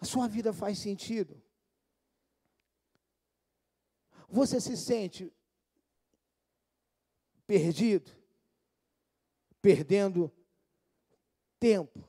[0.00, 1.40] A sua vida faz sentido?
[4.28, 5.32] Você se sente
[7.46, 8.10] perdido,
[9.60, 10.32] perdendo
[11.58, 12.06] tempo.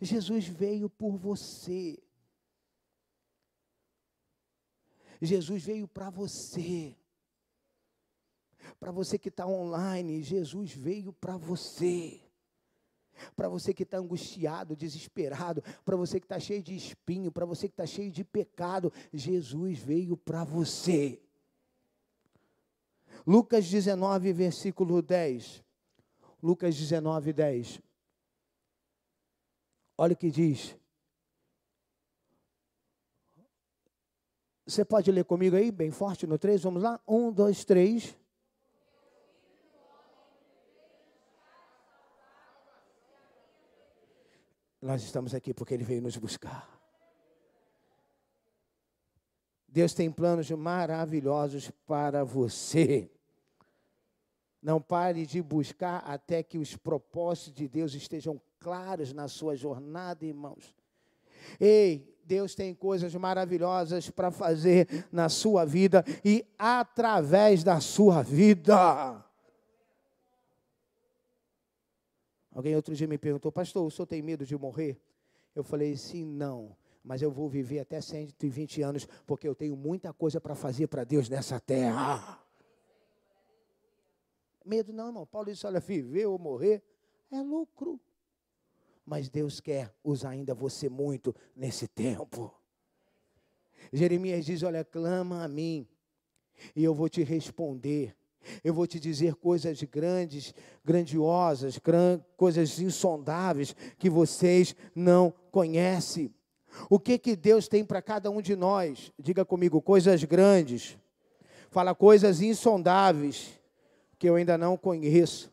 [0.00, 2.02] Jesus veio por você.
[5.20, 6.96] Jesus veio para você.
[8.80, 12.20] Para você que está online, Jesus veio para você.
[13.36, 17.68] Para você que está angustiado, desesperado, para você que está cheio de espinho, para você
[17.68, 21.22] que está cheio de pecado, Jesus veio para você.
[23.26, 25.62] Lucas 19, versículo 10.
[26.42, 27.80] Lucas 19, 10.
[29.96, 30.76] Olha o que diz.
[34.66, 36.62] Você pode ler comigo aí, bem forte no 3?
[36.62, 37.00] Vamos lá?
[37.06, 38.16] 1, 2, 3.
[44.80, 46.81] Nós estamos aqui porque Ele veio nos buscar.
[49.72, 53.10] Deus tem planos maravilhosos para você.
[54.62, 60.26] Não pare de buscar até que os propósitos de Deus estejam claros na sua jornada,
[60.26, 60.74] irmãos.
[61.58, 69.24] Ei, Deus tem coisas maravilhosas para fazer na sua vida e através da sua vida.
[72.54, 75.00] Alguém outro dia me perguntou, pastor, o senhor tem medo de morrer?
[75.54, 76.76] Eu falei, sim, não.
[77.04, 81.04] Mas eu vou viver até 120 anos, porque eu tenho muita coisa para fazer para
[81.04, 82.40] Deus nessa terra.
[84.64, 85.26] Medo não, irmão.
[85.26, 86.82] Paulo disse: olha, viver ou morrer
[87.30, 88.00] é lucro.
[89.04, 92.54] Mas Deus quer usar ainda você muito nesse tempo.
[93.92, 95.88] Jeremias diz: olha, clama a mim,
[96.76, 98.16] e eu vou te responder.
[98.64, 100.52] Eu vou te dizer coisas grandes,
[100.84, 106.34] grandiosas, gran, coisas insondáveis que vocês não conhecem.
[106.88, 109.12] O que que Deus tem para cada um de nós?
[109.18, 110.96] Diga comigo, coisas grandes.
[111.70, 113.58] Fala coisas insondáveis
[114.18, 115.52] que eu ainda não conheço.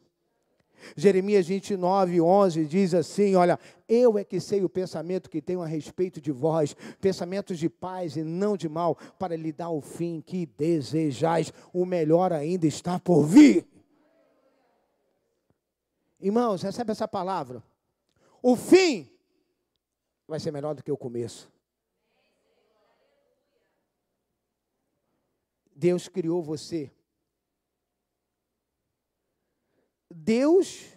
[0.95, 5.67] Jeremias 29, 11 diz assim: Olha, eu é que sei o pensamento que tenho a
[5.67, 10.21] respeito de vós, pensamentos de paz e não de mal, para lhe dar o fim
[10.21, 11.53] que desejais.
[11.73, 13.67] O melhor ainda está por vir.
[16.19, 17.63] Irmãos, recebe essa palavra.
[18.41, 19.09] O fim
[20.29, 21.51] vai ser melhor do que o começo.
[25.75, 26.91] Deus criou você
[30.09, 30.87] Deus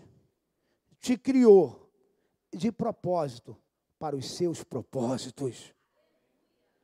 [0.98, 1.90] te criou
[2.52, 3.56] de propósito
[3.98, 5.74] para os seus propósitos.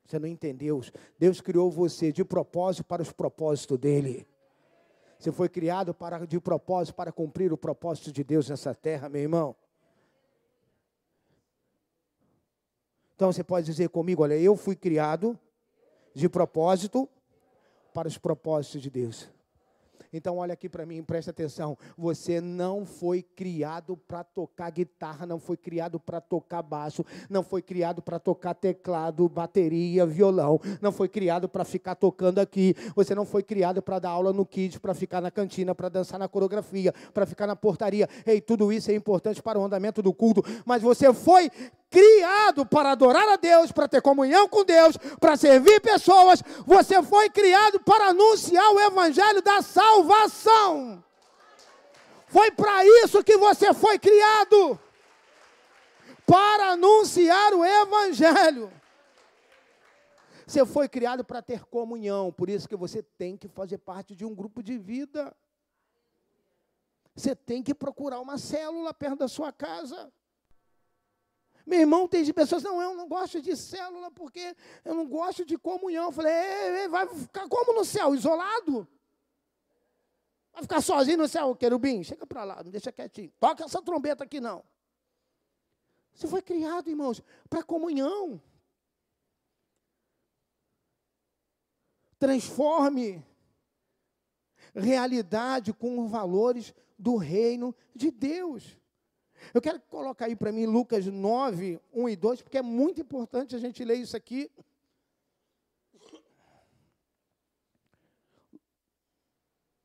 [0.04, 0.80] Você não entendeu?
[1.18, 4.26] Deus criou você de propósito para os propósitos dele.
[5.18, 9.22] Você foi criado para, de propósito para cumprir o propósito de Deus nessa terra, meu
[9.22, 9.56] irmão.
[13.18, 15.36] Então você pode dizer comigo: olha, eu fui criado
[16.14, 17.08] de propósito
[17.92, 19.28] para os propósitos de Deus.
[20.12, 21.76] Então, olha aqui para mim, presta atenção.
[21.96, 27.60] Você não foi criado para tocar guitarra, não foi criado para tocar baixo, não foi
[27.60, 32.74] criado para tocar teclado, bateria, violão, não foi criado para ficar tocando aqui.
[32.94, 36.20] Você não foi criado para dar aula no kids, para ficar na cantina, para dançar
[36.20, 38.08] na coreografia, para ficar na portaria.
[38.24, 41.50] Ei, tudo isso é importante para o andamento do culto, mas você foi
[41.90, 46.42] criado para adorar a Deus, para ter comunhão com Deus, para servir pessoas.
[46.66, 51.02] Você foi criado para anunciar o evangelho da salvação.
[52.26, 54.78] Foi para isso que você foi criado.
[56.26, 58.70] Para anunciar o evangelho.
[60.46, 64.24] Você foi criado para ter comunhão, por isso que você tem que fazer parte de
[64.24, 65.34] um grupo de vida.
[67.14, 70.10] Você tem que procurar uma célula perto da sua casa.
[71.68, 75.58] Meu irmão, tem pessoas, não, eu não gosto de célula porque eu não gosto de
[75.58, 76.06] comunhão.
[76.06, 78.14] Eu falei, ei, ei, vai ficar como no céu?
[78.14, 78.88] Isolado?
[80.50, 82.02] Vai ficar sozinho no céu, querubim?
[82.02, 83.30] Chega para lá, me deixa quietinho.
[83.38, 84.64] Toca essa trombeta aqui, não.
[86.14, 88.40] Você foi criado, irmãos, para comunhão.
[92.18, 93.22] Transforme
[94.74, 98.77] realidade com os valores do reino de Deus.
[99.52, 103.54] Eu quero colocar aí para mim Lucas 9, 1 e 2, porque é muito importante
[103.54, 104.50] a gente ler isso aqui.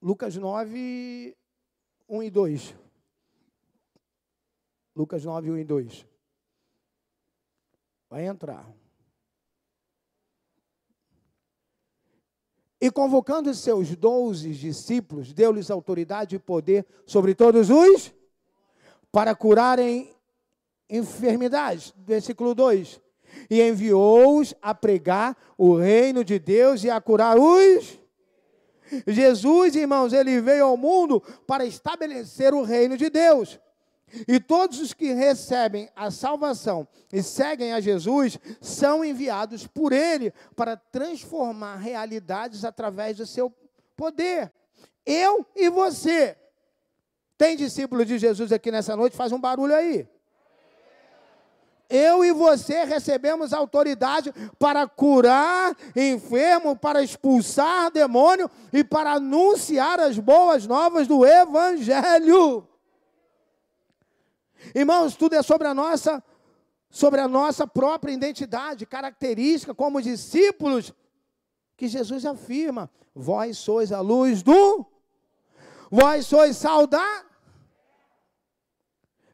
[0.01, 1.37] Lucas 9,
[2.09, 2.75] 1 e 2.
[4.95, 6.07] Lucas 9, 1 e 2.
[8.09, 8.69] Vai entrar.
[12.81, 18.13] E convocando seus doze discípulos, deu-lhes autoridade e poder sobre todos os
[19.13, 20.11] para curarem
[20.89, 21.93] enfermidades.
[22.05, 22.99] Versículo 2.
[23.47, 27.99] E enviou-os a pregar o reino de Deus e a curar os.
[29.07, 33.59] Jesus, irmãos, ele veio ao mundo para estabelecer o reino de Deus.
[34.27, 40.31] E todos os que recebem a salvação e seguem a Jesus são enviados por Ele
[40.55, 43.51] para transformar realidades através do seu
[43.95, 44.51] poder.
[45.03, 46.37] Eu e você
[47.37, 49.15] tem discípulo de Jesus aqui nessa noite?
[49.15, 50.07] Faz um barulho aí.
[51.89, 60.17] Eu e você recebemos autoridade para curar enfermo, para expulsar demônio e para anunciar as
[60.17, 62.67] boas novas do Evangelho.
[64.73, 66.23] Irmãos, tudo é sobre a nossa,
[66.89, 70.93] sobre a nossa própria identidade, característica como discípulos,
[71.75, 74.92] que Jesus afirma: vós sois a luz do
[75.95, 77.23] Vós sois saudáveis.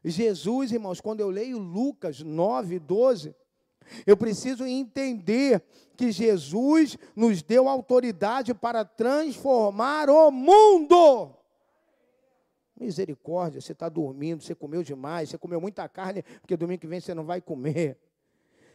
[0.04, 3.34] Jesus, irmãos, quando eu leio Lucas 9, 12,
[4.06, 5.64] eu preciso entender
[5.96, 11.34] que Jesus nos deu autoridade para transformar o mundo.
[12.78, 17.00] Misericórdia, você está dormindo, você comeu demais, você comeu muita carne, porque domingo que vem
[17.00, 17.98] você não vai comer.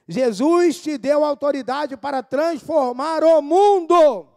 [0.08, 4.35] Jesus te deu autoridade para transformar o mundo.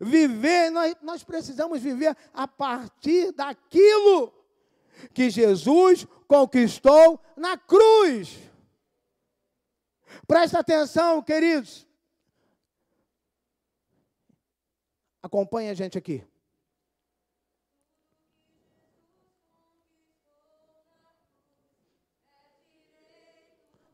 [0.00, 4.32] Viver, nós, nós precisamos viver a partir daquilo
[5.14, 8.38] que Jesus conquistou na cruz.
[10.26, 11.86] Presta atenção, queridos.
[15.22, 16.24] Acompanhe a gente aqui.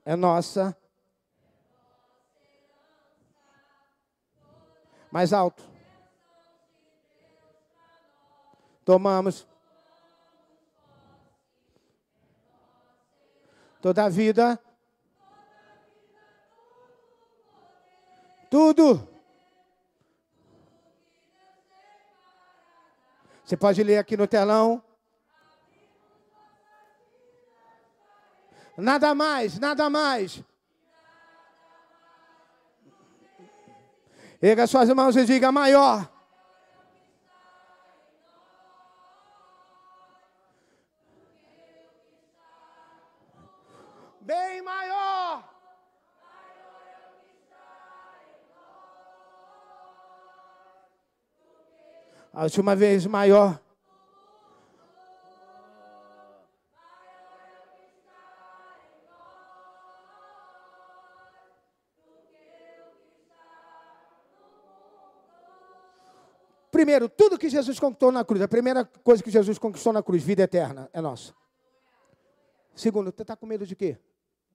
[0.04, 0.76] É nossa.
[5.10, 5.73] Mais alto.
[8.84, 9.46] Tomamos.
[13.80, 14.58] Toda a vida.
[18.50, 19.08] Tudo.
[23.44, 24.82] Você pode ler aqui no telão.
[28.76, 30.42] Nada mais, nada mais.
[34.42, 36.13] Erga suas mãos e diga maior.
[44.24, 45.44] Bem maior.
[52.32, 53.60] A última vez maior.
[66.70, 70.22] Primeiro, tudo que Jesus conquistou na cruz, a primeira coisa que Jesus conquistou na cruz,
[70.22, 71.34] vida eterna, é nossa.
[72.74, 73.98] Segundo, você está com medo de quê?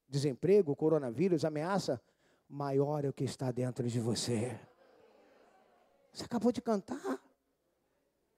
[0.10, 2.01] Desemprego, coronavírus, ameaça?
[2.47, 4.60] Maior é o que está dentro de você.
[6.12, 7.22] Você acabou de cantar.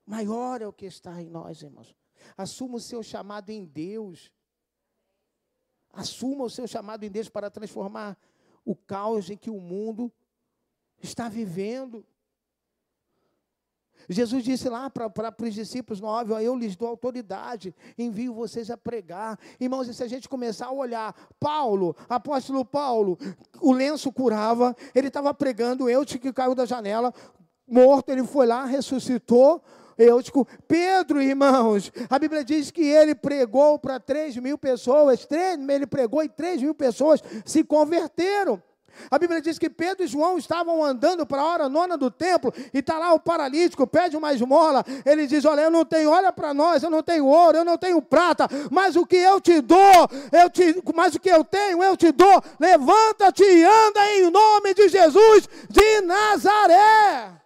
[0.06, 1.96] Maior é o que está em nós, irmãos.
[2.38, 4.30] Assuma o seu chamado em Deus.
[5.94, 8.18] Assuma o seu chamado em Deus para transformar
[8.66, 10.12] o caos em que o mundo
[11.02, 12.06] está vivendo.
[14.10, 19.40] Jesus disse lá para os discípulos nove: Eu lhes dou autoridade, envio vocês a pregar.
[19.60, 23.18] Irmãos, e se a gente começar a olhar, Paulo, apóstolo Paulo,
[23.60, 27.14] o lenço curava, ele estava pregando, eu que caiu da janela,
[27.68, 29.62] morto, ele foi lá, ressuscitou.
[29.98, 30.48] Eutico.
[30.68, 36.24] Pedro, irmãos, a Bíblia diz que ele pregou para 3 mil pessoas, 3, ele pregou
[36.24, 38.62] e 3 mil pessoas se converteram.
[39.10, 42.54] A Bíblia diz que Pedro e João estavam andando para a hora nona do templo
[42.74, 44.84] e está lá o paralítico, pede uma esmola.
[45.06, 47.78] Ele diz: Olha, eu não tenho, olha para nós, eu não tenho ouro, eu não
[47.78, 51.84] tenho prata, mas o que eu te dou, eu te, mas o que eu tenho,
[51.84, 52.42] eu te dou.
[52.60, 57.41] Levanta-te e anda em nome de Jesus de Nazaré.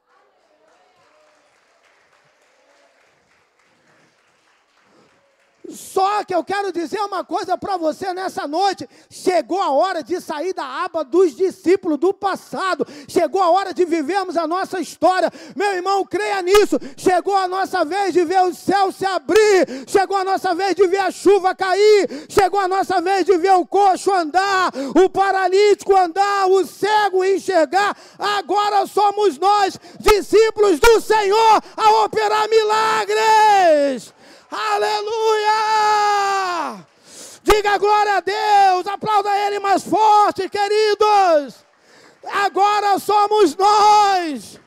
[5.69, 10.19] Só que eu quero dizer uma coisa para você nessa noite: chegou a hora de
[10.21, 15.31] sair da aba dos discípulos do passado, chegou a hora de vivermos a nossa história.
[15.55, 16.79] Meu irmão, creia nisso.
[16.97, 20.87] Chegou a nossa vez de ver o céu se abrir, chegou a nossa vez de
[20.87, 25.95] ver a chuva cair, chegou a nossa vez de ver o coxo andar, o paralítico
[25.95, 27.95] andar, o cego enxergar.
[28.17, 34.14] Agora somos nós, discípulos do Senhor, a operar milagres.
[34.49, 35.55] Aleluia!
[37.43, 41.63] Diga glória a Deus, aplauda Ele mais forte, queridos.
[42.23, 44.59] Agora somos nós.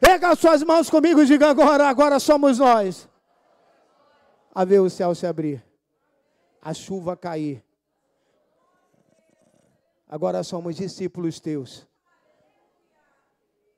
[0.00, 3.08] Pega suas mãos comigo e diga agora, agora somos nós.
[4.54, 5.64] A ver o céu se abrir,
[6.60, 7.64] a chuva cair.
[10.08, 11.86] Agora somos discípulos teus.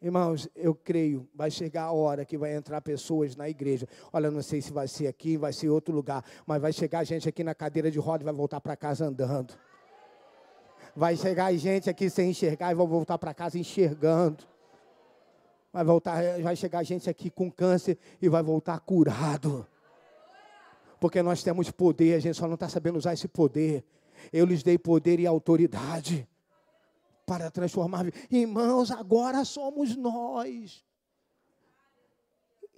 [0.01, 3.89] Irmãos, eu creio, vai chegar a hora que vai entrar pessoas na igreja.
[4.13, 7.29] Olha, não sei se vai ser aqui, vai ser outro lugar, mas vai chegar gente
[7.29, 9.55] aqui na cadeira de roda e vai voltar para casa andando.
[10.95, 14.45] Vai chegar gente aqui sem enxergar e vai voltar para casa enxergando.
[15.73, 19.67] Vai voltar, vai chegar gente aqui com câncer e vai voltar curado.
[21.01, 23.83] Porque nós temos poder, a gente só não está sabendo usar esse poder.
[24.33, 26.29] Eu lhes dei poder e autoridade
[27.27, 28.07] para transformar.
[28.31, 30.85] Irmãos, agora somos nós.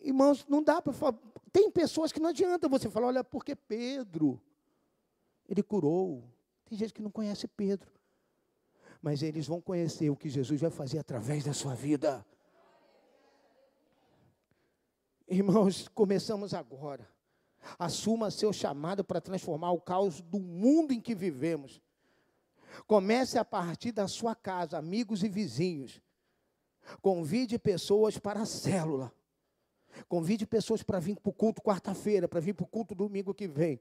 [0.01, 1.19] Irmãos, não dá para falar.
[1.53, 4.41] Tem pessoas que não adianta você falar, olha, porque Pedro,
[5.47, 6.25] ele curou.
[6.65, 7.93] Tem gente que não conhece Pedro.
[9.03, 12.25] Mas eles vão conhecer o que Jesus vai fazer através da sua vida.
[15.29, 17.09] Irmãos, começamos agora.
[17.79, 21.83] Assuma seu chamado para transformar o caos do mundo em que vivemos.
[22.87, 26.01] Comece a partir da sua casa, amigos e vizinhos.
[27.01, 29.13] Convide pessoas para a célula.
[30.09, 33.49] Convide pessoas para vir para o culto quarta-feira, para vir para o culto domingo que
[33.49, 33.81] vem.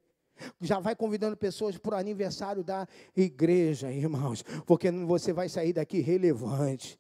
[0.62, 6.00] Já vai convidando pessoas para o aniversário da igreja, irmãos, porque você vai sair daqui
[6.00, 7.00] relevante.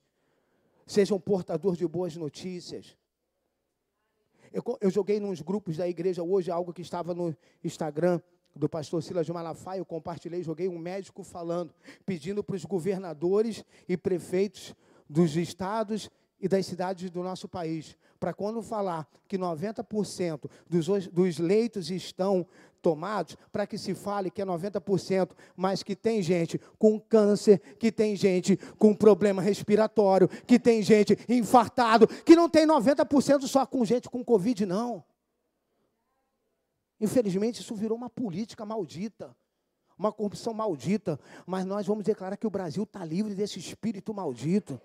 [0.85, 2.97] Seja um portador de boas notícias.
[4.51, 8.21] Eu, eu joguei nos grupos da igreja hoje algo que estava no Instagram
[8.57, 11.73] do pastor Silas de Malafaia, eu compartilhei, joguei um médico falando,
[12.05, 14.75] pedindo para os governadores e prefeitos
[15.09, 21.37] dos estados e das cidades do nosso país, para quando falar que 90% dos, dos
[21.37, 22.45] leitos estão
[22.81, 27.91] tomados, para que se fale que é 90%, mas que tem gente com câncer, que
[27.91, 33.83] tem gente com problema respiratório, que tem gente infartado, que não tem 90% só com
[33.83, 35.03] gente com Covid, não.
[36.99, 39.35] Infelizmente, isso virou uma política maldita,
[39.97, 44.79] uma corrupção maldita, mas nós vamos declarar que o Brasil está livre desse espírito maldito.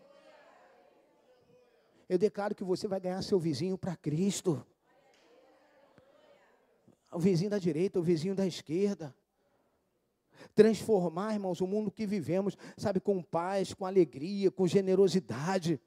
[2.08, 4.64] Eu declaro que você vai ganhar seu vizinho para Cristo.
[7.10, 9.14] O vizinho da direita, o vizinho da esquerda.
[10.54, 15.80] Transformar, irmãos, o mundo que vivemos, sabe, com paz, com alegria, com generosidade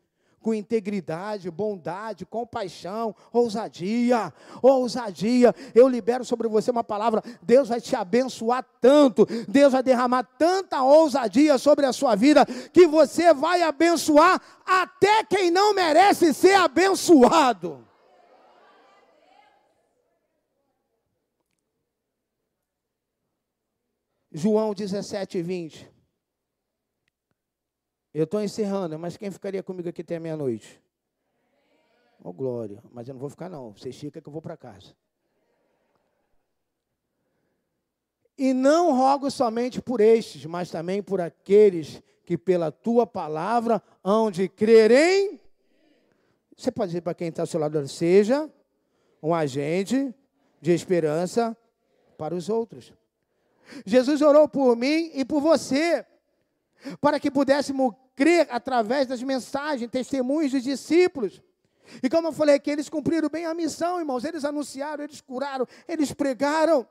[0.46, 4.32] com integridade, bondade, compaixão, ousadia,
[4.62, 5.56] ousadia.
[5.74, 10.84] Eu libero sobre você uma palavra, Deus vai te abençoar tanto, Deus vai derramar tanta
[10.84, 17.84] ousadia sobre a sua vida, que você vai abençoar até quem não merece ser abençoado.
[24.32, 25.95] João 17, 20.
[28.16, 30.82] Eu estou encerrando, mas quem ficaria comigo aqui até meia-noite?
[32.24, 32.82] Ô, oh, glória.
[32.90, 33.74] Mas eu não vou ficar, não.
[33.74, 34.96] Você fica que eu vou para casa.
[38.38, 44.32] E não rogo somente por estes, mas também por aqueles que pela tua palavra hão
[44.32, 45.38] de crerem.
[46.56, 48.50] Você pode dizer para quem está ao seu lado, seja
[49.22, 50.16] um agente
[50.62, 51.56] de esperança
[52.18, 52.94] para os outros.
[53.86, 56.06] Jesus orou por mim e por você,
[57.02, 61.42] para que pudéssemos crer através das mensagens, testemunhos dos discípulos.
[62.02, 64.24] E como eu falei aqui, eles cumpriram bem a missão, irmãos.
[64.24, 66.88] Eles anunciaram, eles curaram, eles pregaram.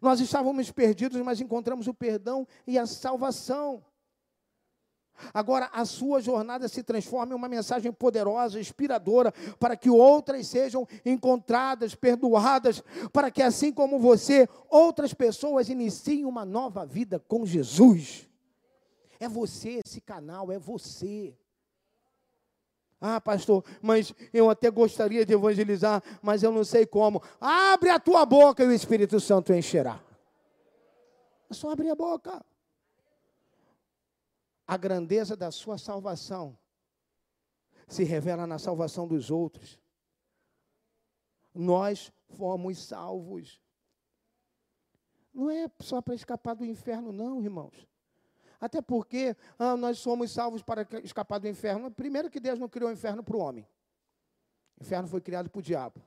[0.00, 3.82] Nós estávamos perdidos, mas encontramos o perdão e a salvação.
[5.34, 10.88] Agora, a sua jornada se transforma em uma mensagem poderosa, inspiradora, para que outras sejam
[11.04, 18.29] encontradas, perdoadas, para que, assim como você, outras pessoas iniciem uma nova vida com Jesus.
[19.20, 21.36] É você esse canal, é você.
[22.98, 27.22] Ah, pastor, mas eu até gostaria de evangelizar, mas eu não sei como.
[27.38, 30.02] Abre a tua boca e o Espírito Santo encherá.
[31.50, 32.44] É só abrir a boca.
[34.66, 36.56] A grandeza da sua salvação
[37.88, 39.78] se revela na salvação dos outros.
[41.54, 43.60] Nós fomos salvos.
[45.32, 47.89] Não é só para escapar do inferno, não, irmãos.
[48.60, 51.90] Até porque ah, nós somos salvos para escapar do inferno.
[51.90, 53.66] Primeiro que Deus não criou o inferno para o homem.
[54.78, 56.02] O inferno foi criado para o diabo.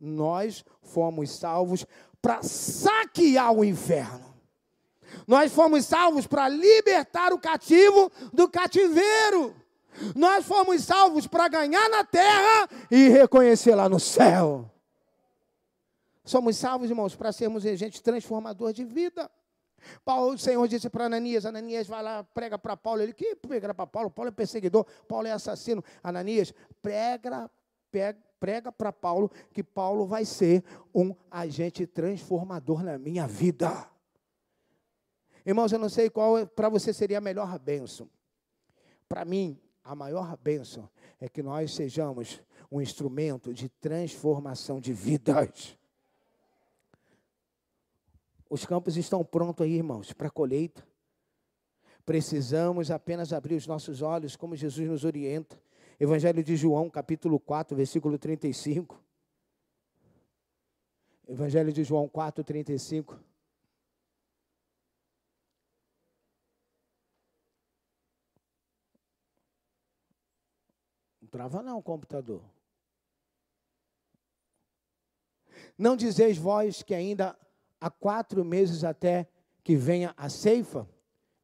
[0.00, 1.86] Nós fomos salvos
[2.20, 4.28] para saquear o inferno.
[5.26, 9.54] Nós fomos salvos para libertar o cativo do cativeiro.
[10.14, 14.70] Nós fomos salvos para ganhar na terra e reconhecer lá no céu.
[16.24, 19.30] Somos salvos, irmãos, para sermos agentes transformadores de vida.
[20.04, 23.02] Paulo, o Senhor disse para Ananias, Ananias vai lá, prega para Paulo.
[23.02, 24.10] Ele, que prega para Paulo?
[24.10, 25.82] Paulo é perseguidor, Paulo é assassino.
[26.02, 26.52] Ananias,
[26.82, 27.50] prega,
[27.90, 30.64] prega, prega para Paulo que Paulo vai ser
[30.94, 33.88] um agente transformador na minha vida.
[35.44, 38.08] Irmãos, eu não sei qual é, para você seria a melhor bênção.
[39.08, 45.78] Para mim, a maior bênção é que nós sejamos um instrumento de transformação de vidas.
[48.50, 50.86] Os campos estão prontos aí, irmãos, para a colheita.
[52.04, 55.60] Precisamos apenas abrir os nossos olhos, como Jesus nos orienta.
[56.00, 58.98] Evangelho de João, capítulo 4, versículo 35.
[61.28, 63.20] Evangelho de João 4, 35.
[71.20, 72.42] Não trava não computador.
[75.76, 77.38] Não dizeis vós que ainda
[77.80, 79.28] há quatro meses até
[79.62, 80.88] que venha a ceifa?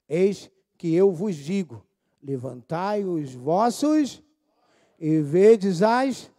[0.09, 1.85] Eis que eu vos digo:
[2.23, 4.23] levantai os vossos
[4.99, 6.31] e vedes as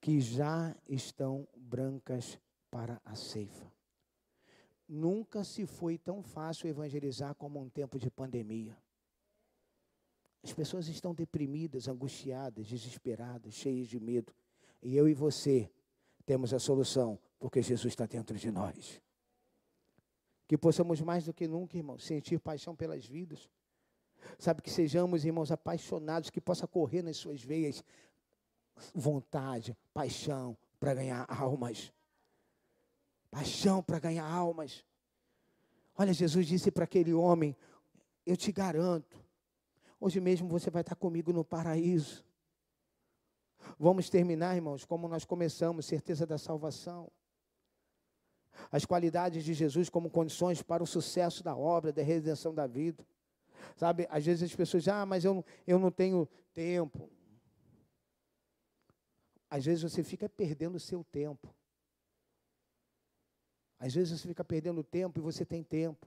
[0.00, 2.38] que já estão brancas
[2.70, 3.72] para a ceifa.
[4.86, 8.76] Nunca se foi tão fácil evangelizar como um tempo de pandemia.
[10.42, 14.30] As pessoas estão deprimidas, angustiadas, desesperadas, cheias de medo.
[14.82, 15.70] E eu e você
[16.26, 19.02] temos a solução, porque Jesus está dentro de nós.
[20.48, 23.50] Que possamos mais do que nunca, irmãos, sentir paixão pelas vidas.
[24.38, 27.84] Sabe, que sejamos, irmãos, apaixonados, que possa correr nas suas veias
[28.94, 31.92] vontade, paixão para ganhar almas.
[33.30, 34.82] Paixão para ganhar almas.
[35.98, 37.54] Olha, Jesus disse para aquele homem:
[38.24, 39.22] Eu te garanto,
[40.00, 42.24] hoje mesmo você vai estar comigo no paraíso.
[43.78, 47.12] Vamos terminar, irmãos, como nós começamos, certeza da salvação.
[48.70, 53.06] As qualidades de Jesus como condições para o sucesso da obra, da redenção da vida.
[53.76, 57.10] Sabe, às vezes as pessoas dizem, ah, mas eu, eu não tenho tempo.
[59.50, 61.54] Às vezes você fica perdendo o seu tempo.
[63.78, 66.06] Às vezes você fica perdendo tempo e você tem tempo.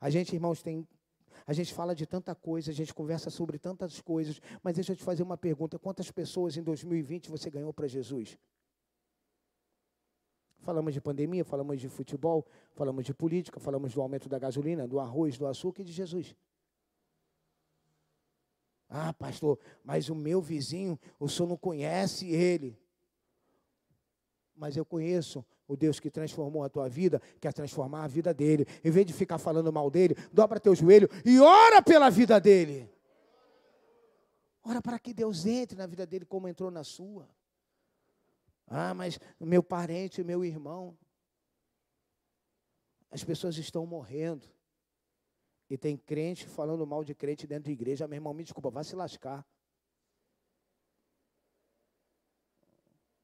[0.00, 0.86] A gente, irmãos, tem.
[1.46, 4.96] A gente fala de tanta coisa, a gente conversa sobre tantas coisas, mas deixa eu
[4.96, 8.38] te fazer uma pergunta: quantas pessoas em 2020 você ganhou para Jesus?
[10.62, 15.00] Falamos de pandemia, falamos de futebol, falamos de política, falamos do aumento da gasolina, do
[15.00, 16.36] arroz, do açúcar e de Jesus.
[18.88, 22.78] Ah, pastor, mas o meu vizinho, o senhor não conhece ele.
[24.54, 28.64] Mas eu conheço o Deus que transformou a tua vida, quer transformar a vida dele.
[28.84, 32.88] Em vez de ficar falando mal dele, dobra teu joelho e ora pela vida dele.
[34.62, 37.28] Ora para que Deus entre na vida dele como entrou na sua.
[38.66, 40.96] Ah, mas meu parente, meu irmão.
[43.10, 44.48] As pessoas estão morrendo.
[45.68, 48.06] E tem crente falando mal de crente dentro da igreja.
[48.06, 49.46] Meu irmão, me desculpa, vai se lascar.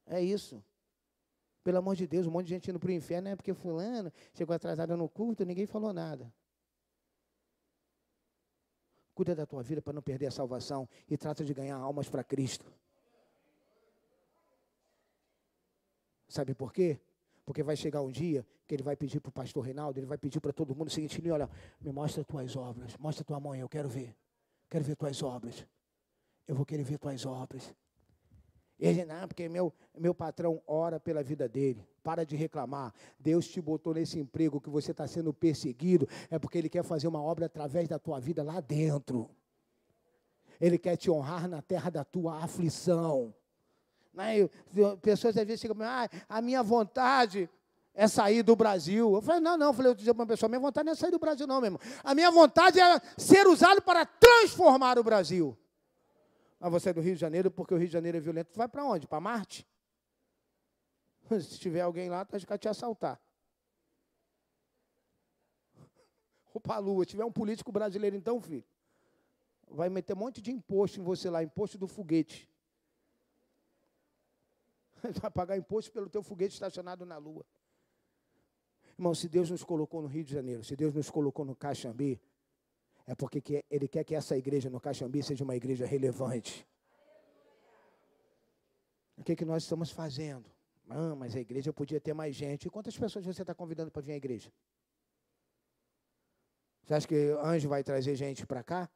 [0.06, 0.64] É isso.
[1.62, 4.10] Pelo amor de Deus, um monte de gente indo para o inferno é porque fulano
[4.32, 6.32] chegou atrasado no culto, ninguém falou nada.
[9.14, 12.24] Cuida da tua vida para não perder a salvação e trata de ganhar almas para
[12.24, 12.72] Cristo.
[16.28, 17.00] Sabe por quê?
[17.44, 20.18] Porque vai chegar um dia que ele vai pedir para o pastor Reinaldo, ele vai
[20.18, 21.48] pedir para todo mundo o seguinte: olha,
[21.80, 24.14] me mostra tuas obras, mostra tua mãe, eu quero ver.
[24.68, 25.66] Quero ver tuas obras.
[26.46, 27.74] Eu vou querer ver tuas obras.
[28.78, 31.84] Ele, não, porque meu, meu patrão ora pela vida dele.
[32.02, 32.94] Para de reclamar.
[33.18, 36.06] Deus te botou nesse emprego que você está sendo perseguido.
[36.30, 39.28] É porque Ele quer fazer uma obra através da tua vida lá dentro.
[40.60, 43.34] Ele quer te honrar na terra da tua aflição.
[44.18, 44.48] Né?
[45.00, 47.48] Pessoas às vezes chegam ah, a minha vontade
[47.94, 49.14] é sair do Brasil.
[49.14, 49.68] Eu falei, não, não.
[49.68, 51.66] Eu falei, dizia para uma pessoa, minha vontade não é sair do Brasil, não, meu
[51.68, 51.80] irmão.
[52.02, 55.56] A minha vontade é ser usado para transformar o Brasil.
[56.60, 58.50] Ah, você é do Rio de Janeiro porque o Rio de Janeiro é violento.
[58.52, 59.06] Tu vai para onde?
[59.06, 59.64] Para Marte?
[61.40, 63.20] Se tiver alguém lá, tu vai te assaltar.
[66.52, 67.04] Ou para a Lua.
[67.04, 68.64] Se tiver um político brasileiro, então, filho,
[69.70, 72.48] vai meter um monte de imposto em você lá, imposto do foguete.
[75.20, 77.44] Vai pagar imposto pelo teu foguete estacionado na lua.
[78.98, 82.20] Irmão, se Deus nos colocou no Rio de Janeiro, se Deus nos colocou no Caxambi,
[83.06, 86.66] é porque Ele quer que essa igreja no Caxambi seja uma igreja relevante.
[89.16, 90.50] O que, é que nós estamos fazendo?
[90.88, 92.66] Ah, mas a igreja podia ter mais gente.
[92.66, 94.52] E quantas pessoas você está convidando para vir à igreja?
[96.82, 98.88] Você acha que anjo vai trazer gente para cá?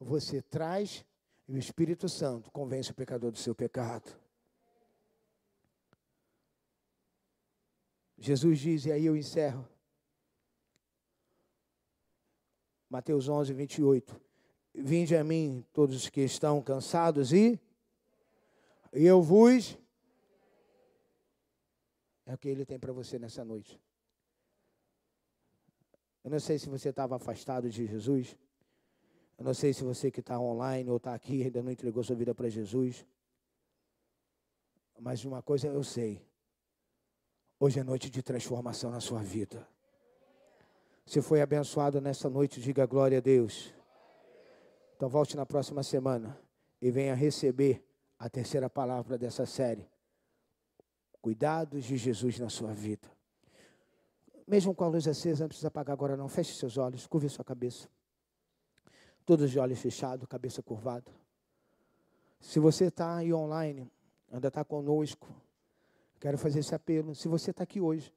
[0.00, 1.04] Você traz
[1.48, 4.10] e o Espírito Santo convence o pecador do seu pecado.
[8.16, 9.68] Jesus diz, e aí eu encerro.
[12.88, 14.20] Mateus 11, 28.
[14.74, 17.58] Vinde a mim todos os que estão cansados e
[18.92, 19.76] eu vos.
[22.24, 23.80] É o que ele tem para você nessa noite.
[26.22, 28.38] Eu não sei se você estava afastado de Jesus.
[29.38, 32.16] Eu não sei se você que está online ou está aqui ainda não entregou sua
[32.16, 33.06] vida para Jesus.
[35.00, 36.24] Mas uma coisa eu sei.
[37.58, 39.66] Hoje é noite de transformação na sua vida.
[41.04, 43.72] Se foi abençoado nessa noite, diga glória a Deus.
[44.96, 46.38] Então volte na próxima semana
[46.80, 47.84] e venha receber
[48.18, 49.88] a terceira palavra dessa série.
[51.20, 53.10] Cuidados de Jesus na sua vida.
[54.46, 56.28] Mesmo com a luz acesa, não precisa apagar agora não.
[56.28, 57.88] Feche seus olhos, curve sua cabeça
[59.24, 61.10] todos de olhos fechados, cabeça curvada.
[62.40, 63.90] Se você está aí online,
[64.30, 65.28] ainda está conosco,
[66.18, 67.14] quero fazer esse apelo.
[67.14, 68.12] Se você está aqui hoje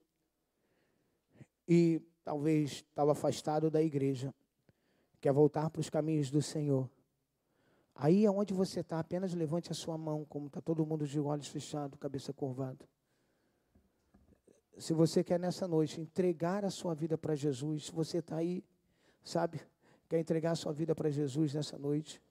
[1.67, 4.33] e talvez estava afastado da igreja,
[5.21, 6.89] quer voltar para os caminhos do Senhor,
[7.93, 11.47] aí aonde você está, apenas levante a sua mão, como está todo mundo de olhos
[11.47, 12.87] fechados, cabeça curvada.
[14.77, 18.63] Se você quer nessa noite entregar a sua vida para Jesus, se você está aí,
[19.23, 19.61] sabe,
[20.07, 22.21] quer entregar sua vida para Jesus nessa noite,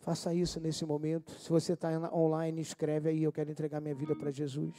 [0.00, 1.30] Faça isso nesse momento.
[1.32, 4.74] Se você está online, escreve aí, eu quero entregar minha vida para Jesus.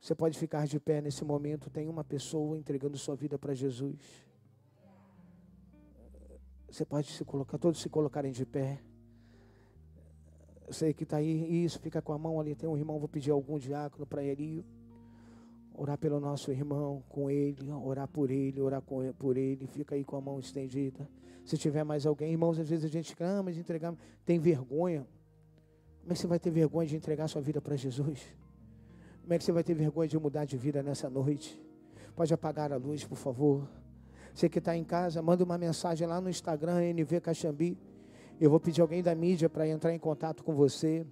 [0.00, 1.68] Você pode ficar de pé nesse momento.
[1.68, 3.98] Tem uma pessoa entregando sua vida para Jesus.
[6.70, 8.80] Você pode se colocar, todos se colocarem de pé.
[10.64, 12.54] Eu sei que está aí, isso, fica com a mão ali.
[12.54, 14.64] Tem um irmão, vou pedir algum diácono para ele
[15.78, 19.66] orar pelo nosso irmão, com ele, orar por ele, orar com por ele.
[19.66, 21.08] Fica aí com a mão estendida.
[21.44, 23.94] Se tiver mais alguém, irmãos, às vezes a gente clama de entregar,
[24.26, 25.06] tem vergonha.
[26.00, 28.26] Como é que você vai ter vergonha de entregar sua vida para Jesus?
[29.22, 31.62] Como é que você vai ter vergonha de mudar de vida nessa noite?
[32.16, 33.68] Pode apagar a luz, por favor.
[34.34, 37.78] Você que está em casa, manda uma mensagem lá no Instagram, NV Caxambi.
[38.40, 41.06] Eu vou pedir alguém da mídia para entrar em contato com você,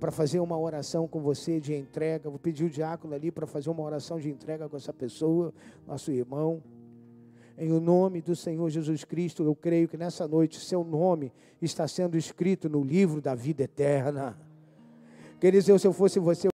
[0.00, 2.30] para fazer uma oração com você de entrega.
[2.30, 5.52] Vou pedir o diácono ali para fazer uma oração de entrega com essa pessoa,
[5.86, 6.62] nosso irmão.
[7.58, 11.30] Em o nome do Senhor Jesus Cristo, eu creio que nessa noite seu nome
[11.60, 14.36] está sendo escrito no livro da vida eterna.
[15.38, 16.50] Quer dizer, se eu fosse você,